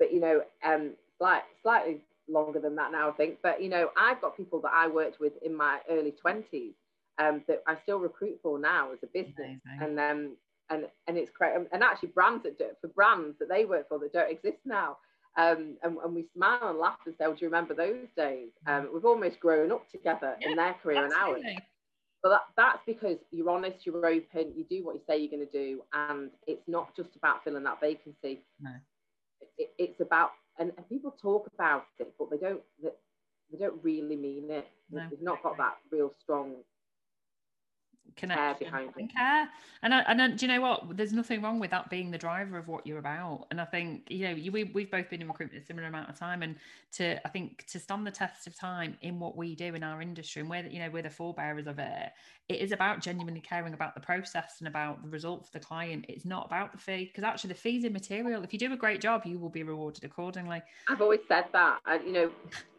but 0.00 0.12
you 0.12 0.18
know, 0.18 0.42
um, 0.66 0.94
slight, 1.18 1.42
slightly 1.62 1.98
longer 2.28 2.58
than 2.58 2.74
that 2.74 2.90
now, 2.90 3.08
I 3.08 3.12
think. 3.12 3.38
But 3.40 3.62
you 3.62 3.68
know, 3.68 3.90
I've 3.96 4.20
got 4.20 4.36
people 4.36 4.60
that 4.62 4.72
I 4.74 4.88
worked 4.88 5.20
with 5.20 5.34
in 5.46 5.54
my 5.54 5.78
early 5.88 6.12
20s 6.26 6.72
um, 7.20 7.44
that 7.46 7.62
I 7.68 7.76
still 7.84 8.00
recruit 8.00 8.40
for 8.42 8.58
now 8.58 8.90
as 8.90 8.98
a 9.04 9.06
business, 9.06 9.36
Amazing. 9.38 9.78
and 9.82 10.00
um, 10.00 10.30
and 10.70 10.86
and 11.06 11.16
it's 11.16 11.30
great. 11.30 11.52
And 11.70 11.84
actually, 11.84 12.08
brands 12.08 12.42
that 12.42 12.58
do, 12.58 12.70
for 12.80 12.88
brands 12.88 13.36
that 13.38 13.48
they 13.48 13.64
work 13.66 13.88
for 13.88 14.00
that 14.00 14.12
don't 14.12 14.32
exist 14.32 14.58
now. 14.64 14.96
Um, 15.36 15.76
and, 15.82 15.98
and, 16.04 16.14
we 16.14 16.26
smile 16.34 16.58
and 16.62 16.78
laugh 16.78 16.98
and 17.06 17.14
say, 17.16 17.24
oh, 17.26 17.32
do 17.32 17.38
you 17.40 17.46
remember 17.46 17.74
those 17.74 18.08
days? 18.16 18.50
Um, 18.66 18.88
we've 18.92 19.04
almost 19.04 19.38
grown 19.38 19.70
up 19.70 19.88
together 19.90 20.36
yeah, 20.40 20.48
in 20.48 20.56
their 20.56 20.74
career 20.74 21.04
absolutely. 21.04 21.50
and 21.50 21.56
ours. 21.58 21.62
But 22.22 22.30
that, 22.30 22.40
that's 22.56 22.78
because 22.86 23.18
you're 23.30 23.48
honest, 23.48 23.86
you're 23.86 24.04
open, 24.04 24.52
you 24.56 24.64
do 24.68 24.84
what 24.84 24.96
you 24.96 25.00
say 25.08 25.18
you're 25.18 25.30
going 25.30 25.46
to 25.46 25.52
do, 25.52 25.82
and 25.92 26.30
it's 26.48 26.66
not 26.66 26.96
just 26.96 27.10
about 27.14 27.44
filling 27.44 27.62
that 27.62 27.80
vacancy. 27.80 28.42
No. 28.60 28.70
It, 29.56 29.70
it's 29.78 30.00
about, 30.00 30.30
and, 30.58 30.72
and, 30.76 30.88
people 30.88 31.14
talk 31.22 31.48
about 31.54 31.84
it, 32.00 32.12
but 32.18 32.30
they 32.30 32.38
don't, 32.38 32.60
they, 32.82 32.88
they 33.52 33.58
don't 33.58 33.82
really 33.84 34.16
mean 34.16 34.50
it. 34.50 34.66
No, 34.90 35.06
They've 35.08 35.22
not 35.22 35.42
got 35.44 35.56
that 35.58 35.76
real 35.92 36.12
strong 36.20 36.56
connection 38.16 38.74
and 38.74 39.12
care. 39.12 39.48
And 39.82 39.94
I, 39.94 40.00
and 40.00 40.22
I, 40.22 40.28
do 40.28 40.46
you 40.46 40.52
know 40.52 40.60
what? 40.60 40.96
There's 40.96 41.12
nothing 41.12 41.42
wrong 41.42 41.58
with 41.58 41.70
that 41.70 41.90
being 41.90 42.10
the 42.10 42.18
driver 42.18 42.58
of 42.58 42.68
what 42.68 42.86
you're 42.86 42.98
about. 42.98 43.46
And 43.50 43.60
I 43.60 43.64
think 43.64 44.04
you 44.08 44.24
know 44.24 44.30
you, 44.30 44.52
we 44.52 44.64
we've 44.64 44.90
both 44.90 45.08
been 45.10 45.22
in 45.22 45.28
recruitment 45.28 45.62
a 45.62 45.66
similar 45.66 45.88
amount 45.88 46.08
of 46.08 46.18
time, 46.18 46.42
and 46.42 46.56
to 46.92 47.24
I 47.26 47.30
think 47.30 47.66
to 47.68 47.78
stand 47.78 48.06
the 48.06 48.10
test 48.10 48.46
of 48.46 48.56
time 48.58 48.96
in 49.02 49.18
what 49.18 49.36
we 49.36 49.54
do 49.54 49.74
in 49.74 49.82
our 49.82 50.02
industry, 50.02 50.40
and 50.40 50.50
we're 50.50 50.66
you 50.66 50.78
know 50.80 50.90
we're 50.90 51.02
the 51.02 51.10
forebearers 51.10 51.66
of 51.66 51.78
it. 51.78 52.10
It 52.48 52.60
is 52.60 52.72
about 52.72 53.00
genuinely 53.00 53.40
caring 53.40 53.74
about 53.74 53.94
the 53.94 54.00
process 54.00 54.56
and 54.60 54.68
about 54.68 55.02
the 55.02 55.08
result 55.08 55.46
for 55.46 55.58
the 55.58 55.64
client. 55.64 56.06
It's 56.08 56.24
not 56.24 56.46
about 56.46 56.72
the 56.72 56.78
fee 56.78 57.04
because 57.04 57.24
actually 57.24 57.48
the 57.48 57.60
fee's 57.60 57.84
immaterial. 57.84 58.42
If 58.42 58.52
you 58.52 58.58
do 58.58 58.72
a 58.72 58.76
great 58.76 59.00
job, 59.00 59.22
you 59.26 59.38
will 59.38 59.50
be 59.50 59.62
rewarded 59.62 60.04
accordingly. 60.04 60.62
I've 60.88 61.00
always 61.00 61.20
said 61.28 61.44
that. 61.52 61.78
And 61.86 62.04
you 62.04 62.12
know, 62.12 62.30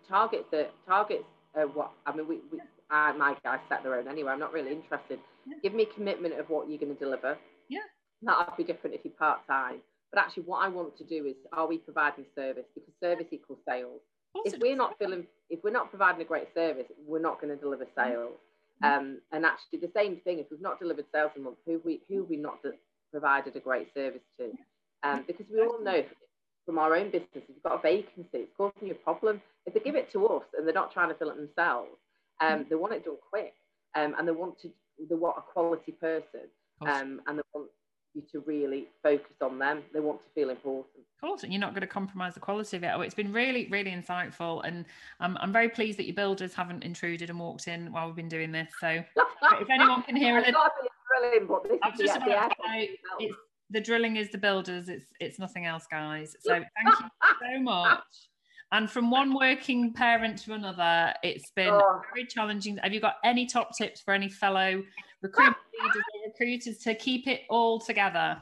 targets 0.08 0.46
that 0.52 0.74
targets. 0.88 1.24
Uh, 1.56 1.62
what 1.62 1.92
I 2.06 2.16
mean, 2.16 2.28
we, 2.28 2.40
we 2.52 2.60
I, 2.92 3.12
my 3.14 3.36
guys 3.44 3.60
set 3.70 3.84
their 3.84 3.96
own 3.96 4.08
anyway. 4.08 4.32
I'm 4.32 4.40
not 4.40 4.54
really 4.54 4.72
interested. 4.72 5.20
Yeah. 5.46 5.56
Give 5.62 5.74
me 5.74 5.88
commitment 5.94 6.40
of 6.40 6.50
what 6.50 6.70
you're 6.70 6.80
going 6.80 6.96
to 6.96 7.00
deliver. 7.00 7.38
Yeah. 7.70 7.80
That'll 8.22 8.56
be 8.58 8.64
different 8.64 8.96
if 8.96 9.02
you're 9.04 9.14
part 9.14 9.46
time. 9.48 9.78
But 10.12 10.22
actually, 10.22 10.44
what 10.44 10.64
I 10.64 10.68
want 10.68 10.98
to 10.98 11.04
do 11.04 11.26
is, 11.26 11.36
are 11.54 11.68
we 11.68 11.78
providing 11.78 12.26
service? 12.36 12.66
Because 12.74 12.94
service 13.02 13.28
equals 13.32 13.60
sales. 13.68 14.02
If 14.46 14.60
we're 14.60 14.76
not 14.76 14.98
filling, 15.00 15.26
if 15.50 15.64
we're 15.64 15.72
not 15.72 15.90
providing 15.90 16.22
a 16.22 16.26
great 16.26 16.48
service, 16.54 16.86
we're 17.06 17.22
not 17.22 17.42
going 17.42 17.56
to 17.56 17.62
deliver 17.62 17.86
sales. 17.96 18.34
Mm-hmm. 18.84 19.00
Um, 19.00 19.22
and 19.32 19.46
actually, 19.46 19.80
the 19.80 19.92
same 19.96 20.18
thing. 20.18 20.40
If 20.40 20.48
we've 20.52 20.62
not 20.62 20.80
delivered 20.80 21.06
sales 21.14 21.32
a 21.36 21.40
month, 21.40 21.58
who 21.66 21.82
we 21.84 22.02
who 22.10 22.24
we 22.24 22.38
not 22.38 22.60
provided 23.12 23.56
a 23.56 23.60
great 23.60 23.94
service 23.94 24.22
to? 24.40 24.52
Um, 25.04 25.24
because 25.28 25.46
we 25.52 25.62
all 25.62 25.82
know 25.82 26.04
from 26.66 26.78
our 26.78 26.96
own 26.96 27.10
business, 27.10 27.30
if 27.36 27.44
you've 27.48 27.64
got 27.64 27.80
a 27.80 27.82
vacancy, 27.82 28.30
it's 28.34 28.52
causing 28.56 28.88
you 28.88 28.92
a 28.92 28.96
problem. 28.96 29.42
If 29.66 29.74
they 29.74 29.80
give 29.80 29.96
it 29.96 30.12
to 30.14 30.28
us 30.28 30.44
and 30.58 30.66
they're 30.68 30.74
not 30.74 30.92
trying 30.94 31.10
to 31.10 31.16
fill 31.16 31.30
it 31.30 31.38
themselves, 31.38 31.98
um, 32.42 32.66
they 32.70 32.76
want 32.76 32.94
it 32.94 33.06
done 33.06 33.18
quick, 33.30 33.54
um, 33.96 34.16
and 34.18 34.28
they 34.28 34.32
want 34.32 34.60
to 34.62 34.72
they 35.10 35.16
want 35.16 35.38
a 35.38 35.42
quality 35.42 35.92
person, 35.94 36.42
um, 36.82 37.22
and 37.28 37.40
they 37.40 37.44
want 37.54 37.70
you 38.14 38.24
to 38.32 38.40
really 38.42 38.88
focus 39.04 39.36
on 39.42 39.60
them. 39.60 39.84
They 39.94 40.00
want 40.00 40.22
to 40.22 40.30
feel 40.34 40.50
important. 40.50 41.06
Of 41.22 41.28
course, 41.28 41.44
and 41.44 41.54
you're 41.54 41.60
not 41.60 41.72
going 41.72 41.82
to 41.82 41.88
compromise 41.88 42.34
the 42.34 42.40
quality 42.40 42.78
of 42.78 42.84
it. 42.84 42.92
Oh, 42.94 43.02
it's 43.02 43.14
been 43.14 43.32
really, 43.32 43.68
really 43.70 43.92
insightful, 43.92 44.62
and 44.66 44.86
um, 45.20 45.38
I'm 45.42 45.52
very 45.52 45.70
pleased 45.70 46.00
that 46.00 46.06
your 46.06 46.16
builders 46.16 46.54
haven't 46.54 46.84
intruded 46.84 47.30
and 47.30 47.40
walked 47.40 47.68
in 47.68 47.92
while 47.92 48.08
we've 48.08 48.16
been 48.16 48.30
doing 48.30 48.52
this. 48.52 48.70
So, 48.80 48.88
if 49.62 49.70
anyone 49.70 50.04
can 50.04 50.16
hear 50.16 50.38
a 50.38 50.42
little, 50.42 50.62
drilling, 51.10 51.48
but 51.48 51.64
this 51.64 51.80
is 51.94 52.08
just 52.08 52.20
the, 52.26 52.88
it's, 53.20 53.36
the 53.70 53.82
drilling 53.82 54.16
is 54.16 54.32
the 54.32 54.38
builders. 54.38 54.90
It's 54.90 55.06
it's 55.20 55.40
nothing 55.40 55.66
else, 55.66 55.86
guys. 55.90 56.36
So, 56.42 56.54
thank 56.84 57.00
you 57.00 57.08
so 57.42 57.62
much. 57.62 58.00
And 58.72 58.90
from 58.90 59.10
one 59.10 59.34
working 59.34 59.94
parent 59.94 60.38
to 60.44 60.54
another, 60.54 61.14
it's 61.24 61.52
been 61.52 61.70
oh. 61.70 62.02
very 62.14 62.28
challenging. 62.28 62.78
Have 62.78 62.94
you 62.94 63.00
got 63.00 63.16
any 63.24 63.46
top 63.46 63.76
tips 63.76 64.02
for 64.02 64.14
any 64.14 64.30
fellow 64.30 64.84
recruitment 65.22 65.58
leaders 65.82 66.04
or 66.14 66.28
recruiters 66.28 66.78
to 66.80 66.94
keep 66.94 67.28
it 67.28 67.42
all 67.50 67.80
together? 67.80 68.38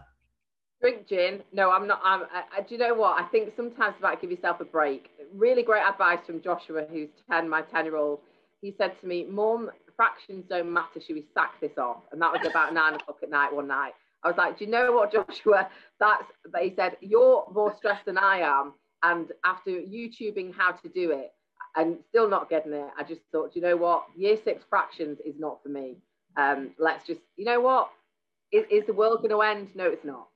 Drink 0.82 1.08
gin. 1.08 1.42
No, 1.54 1.72
I'm 1.72 1.88
not. 1.88 2.02
I'm, 2.04 2.24
I, 2.32 2.62
do 2.62 2.76
you 2.76 2.78
know 2.78 2.94
what? 2.94 3.20
I 3.20 3.26
think 3.30 3.54
sometimes 3.56 3.96
about 4.00 4.22
give 4.22 4.30
yourself 4.30 4.60
a 4.60 4.66
break. 4.66 5.10
Really 5.34 5.64
great 5.64 5.84
advice 5.84 6.20
from 6.26 6.42
Joshua, 6.42 6.86
who's 6.92 7.10
10, 7.32 7.50
my 7.50 7.62
10 7.62 7.86
year 7.86 7.96
old. 7.96 8.20
He 8.62 8.76
said 8.78 9.00
to 9.02 9.08
me, 9.08 9.24
Mum, 9.24 9.72
fractions 9.96 10.46
don't 10.50 10.72
matter. 10.72 11.00
Should 11.06 11.16
we 11.16 11.26
sack 11.34 11.60
this 11.62 11.78
off? 11.78 12.04
And 12.12 12.22
that 12.22 12.32
was 12.32 12.46
about 12.46 12.74
nine 12.74 12.94
o'clock 12.96 13.18
at 13.24 13.30
night 13.30 13.54
one 13.54 13.68
night. 13.68 13.94
I 14.24 14.28
was 14.30 14.38
like, 14.38 14.58
do 14.58 14.66
you 14.66 14.72
know 14.72 14.92
what, 14.92 15.12
Joshua? 15.12 15.70
That's, 16.00 16.24
they 16.54 16.74
said, 16.76 16.98
you're 17.02 17.46
more 17.54 17.76
stressed 17.78 18.06
than 18.06 18.18
I 18.18 18.40
am. 18.40 18.74
And 19.04 19.32
after 19.46 19.72
YouTubing 19.72 20.54
how 20.56 20.72
to 20.72 20.90
do 20.90 21.12
it 21.12 21.32
and 21.76 21.98
still 22.10 22.30
not 22.30 22.50
getting 22.50 22.74
it, 22.74 22.88
I 22.98 23.04
just 23.04 23.22
thought, 23.32 23.56
you 23.56 23.62
know 23.62 23.78
what? 23.78 24.06
Year 24.16 24.38
six 24.44 24.64
fractions 24.70 25.20
is 25.26 25.36
not 25.40 25.62
for 25.62 25.70
me. 25.70 25.98
Um, 26.36 26.72
let's 26.80 27.06
just, 27.06 27.22
you 27.36 27.46
know 27.46 27.62
what? 27.62 27.90
Is, 28.52 28.66
is 28.72 28.86
the 28.86 28.94
world 28.94 29.18
going 29.18 29.30
to 29.30 29.42
end? 29.42 29.70
No, 29.76 29.86
it's 29.86 30.06
not. 30.06 30.28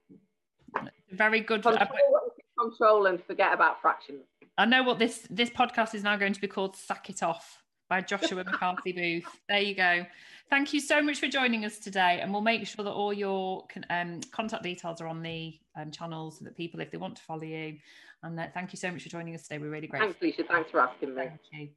Very 1.12 1.41
good. 1.41 1.63
Control, 1.63 1.88
control 2.60 3.06
and 3.08 3.24
forget 3.24 3.54
about 3.54 3.82
fractions. 3.82 4.24
I 4.58 4.65
know 4.65 4.84
what 4.84 5.00
this 5.00 5.28
this 5.30 5.50
podcast 5.50 5.95
is 5.95 6.04
now 6.04 6.17
going 6.17 6.34
to 6.34 6.41
be 6.41 6.47
called. 6.47 6.76
Sack 6.76 7.10
it 7.10 7.24
off 7.24 7.63
by 7.89 8.02
Joshua 8.02 8.43
McCarthy 8.43 8.91
Booth. 8.91 9.39
There 9.50 9.60
you 9.60 9.76
go. 9.76 10.06
Thank 10.52 10.74
you 10.74 10.82
so 10.82 11.02
much 11.02 11.22
for 11.22 11.30
joining 11.30 11.64
us 11.64 11.80
today, 11.80 12.20
and 12.22 12.34
we'll 12.34 12.42
make 12.42 12.68
sure 12.68 12.84
that 12.84 12.92
all 12.92 13.14
your 13.14 13.66
um, 13.90 14.20
contact 14.34 14.64
details 14.64 15.00
are 15.00 15.08
on 15.08 15.24
the 15.24 15.58
um, 15.78 15.92
channels 15.92 16.40
so 16.40 16.44
that 16.44 16.58
people, 16.58 16.82
if 16.82 16.92
they 16.92 16.98
want 16.98 17.16
to 17.16 17.22
follow 17.22 17.44
you, 17.44 17.78
and 18.22 18.38
uh, 18.38 18.48
thank 18.54 18.74
you 18.74 18.78
so 18.78 18.92
much 18.92 19.04
for 19.04 19.08
joining 19.08 19.34
us 19.34 19.44
today. 19.44 19.60
We're 19.60 19.70
really 19.70 19.88
grateful. 19.88 20.14
Thanks, 20.20 20.38
Lisa. 20.38 20.50
Thanks 20.52 20.70
for 20.70 20.82
asking 20.82 21.16
me. 21.16 21.24
Thank 21.24 21.40
you. 21.54 21.70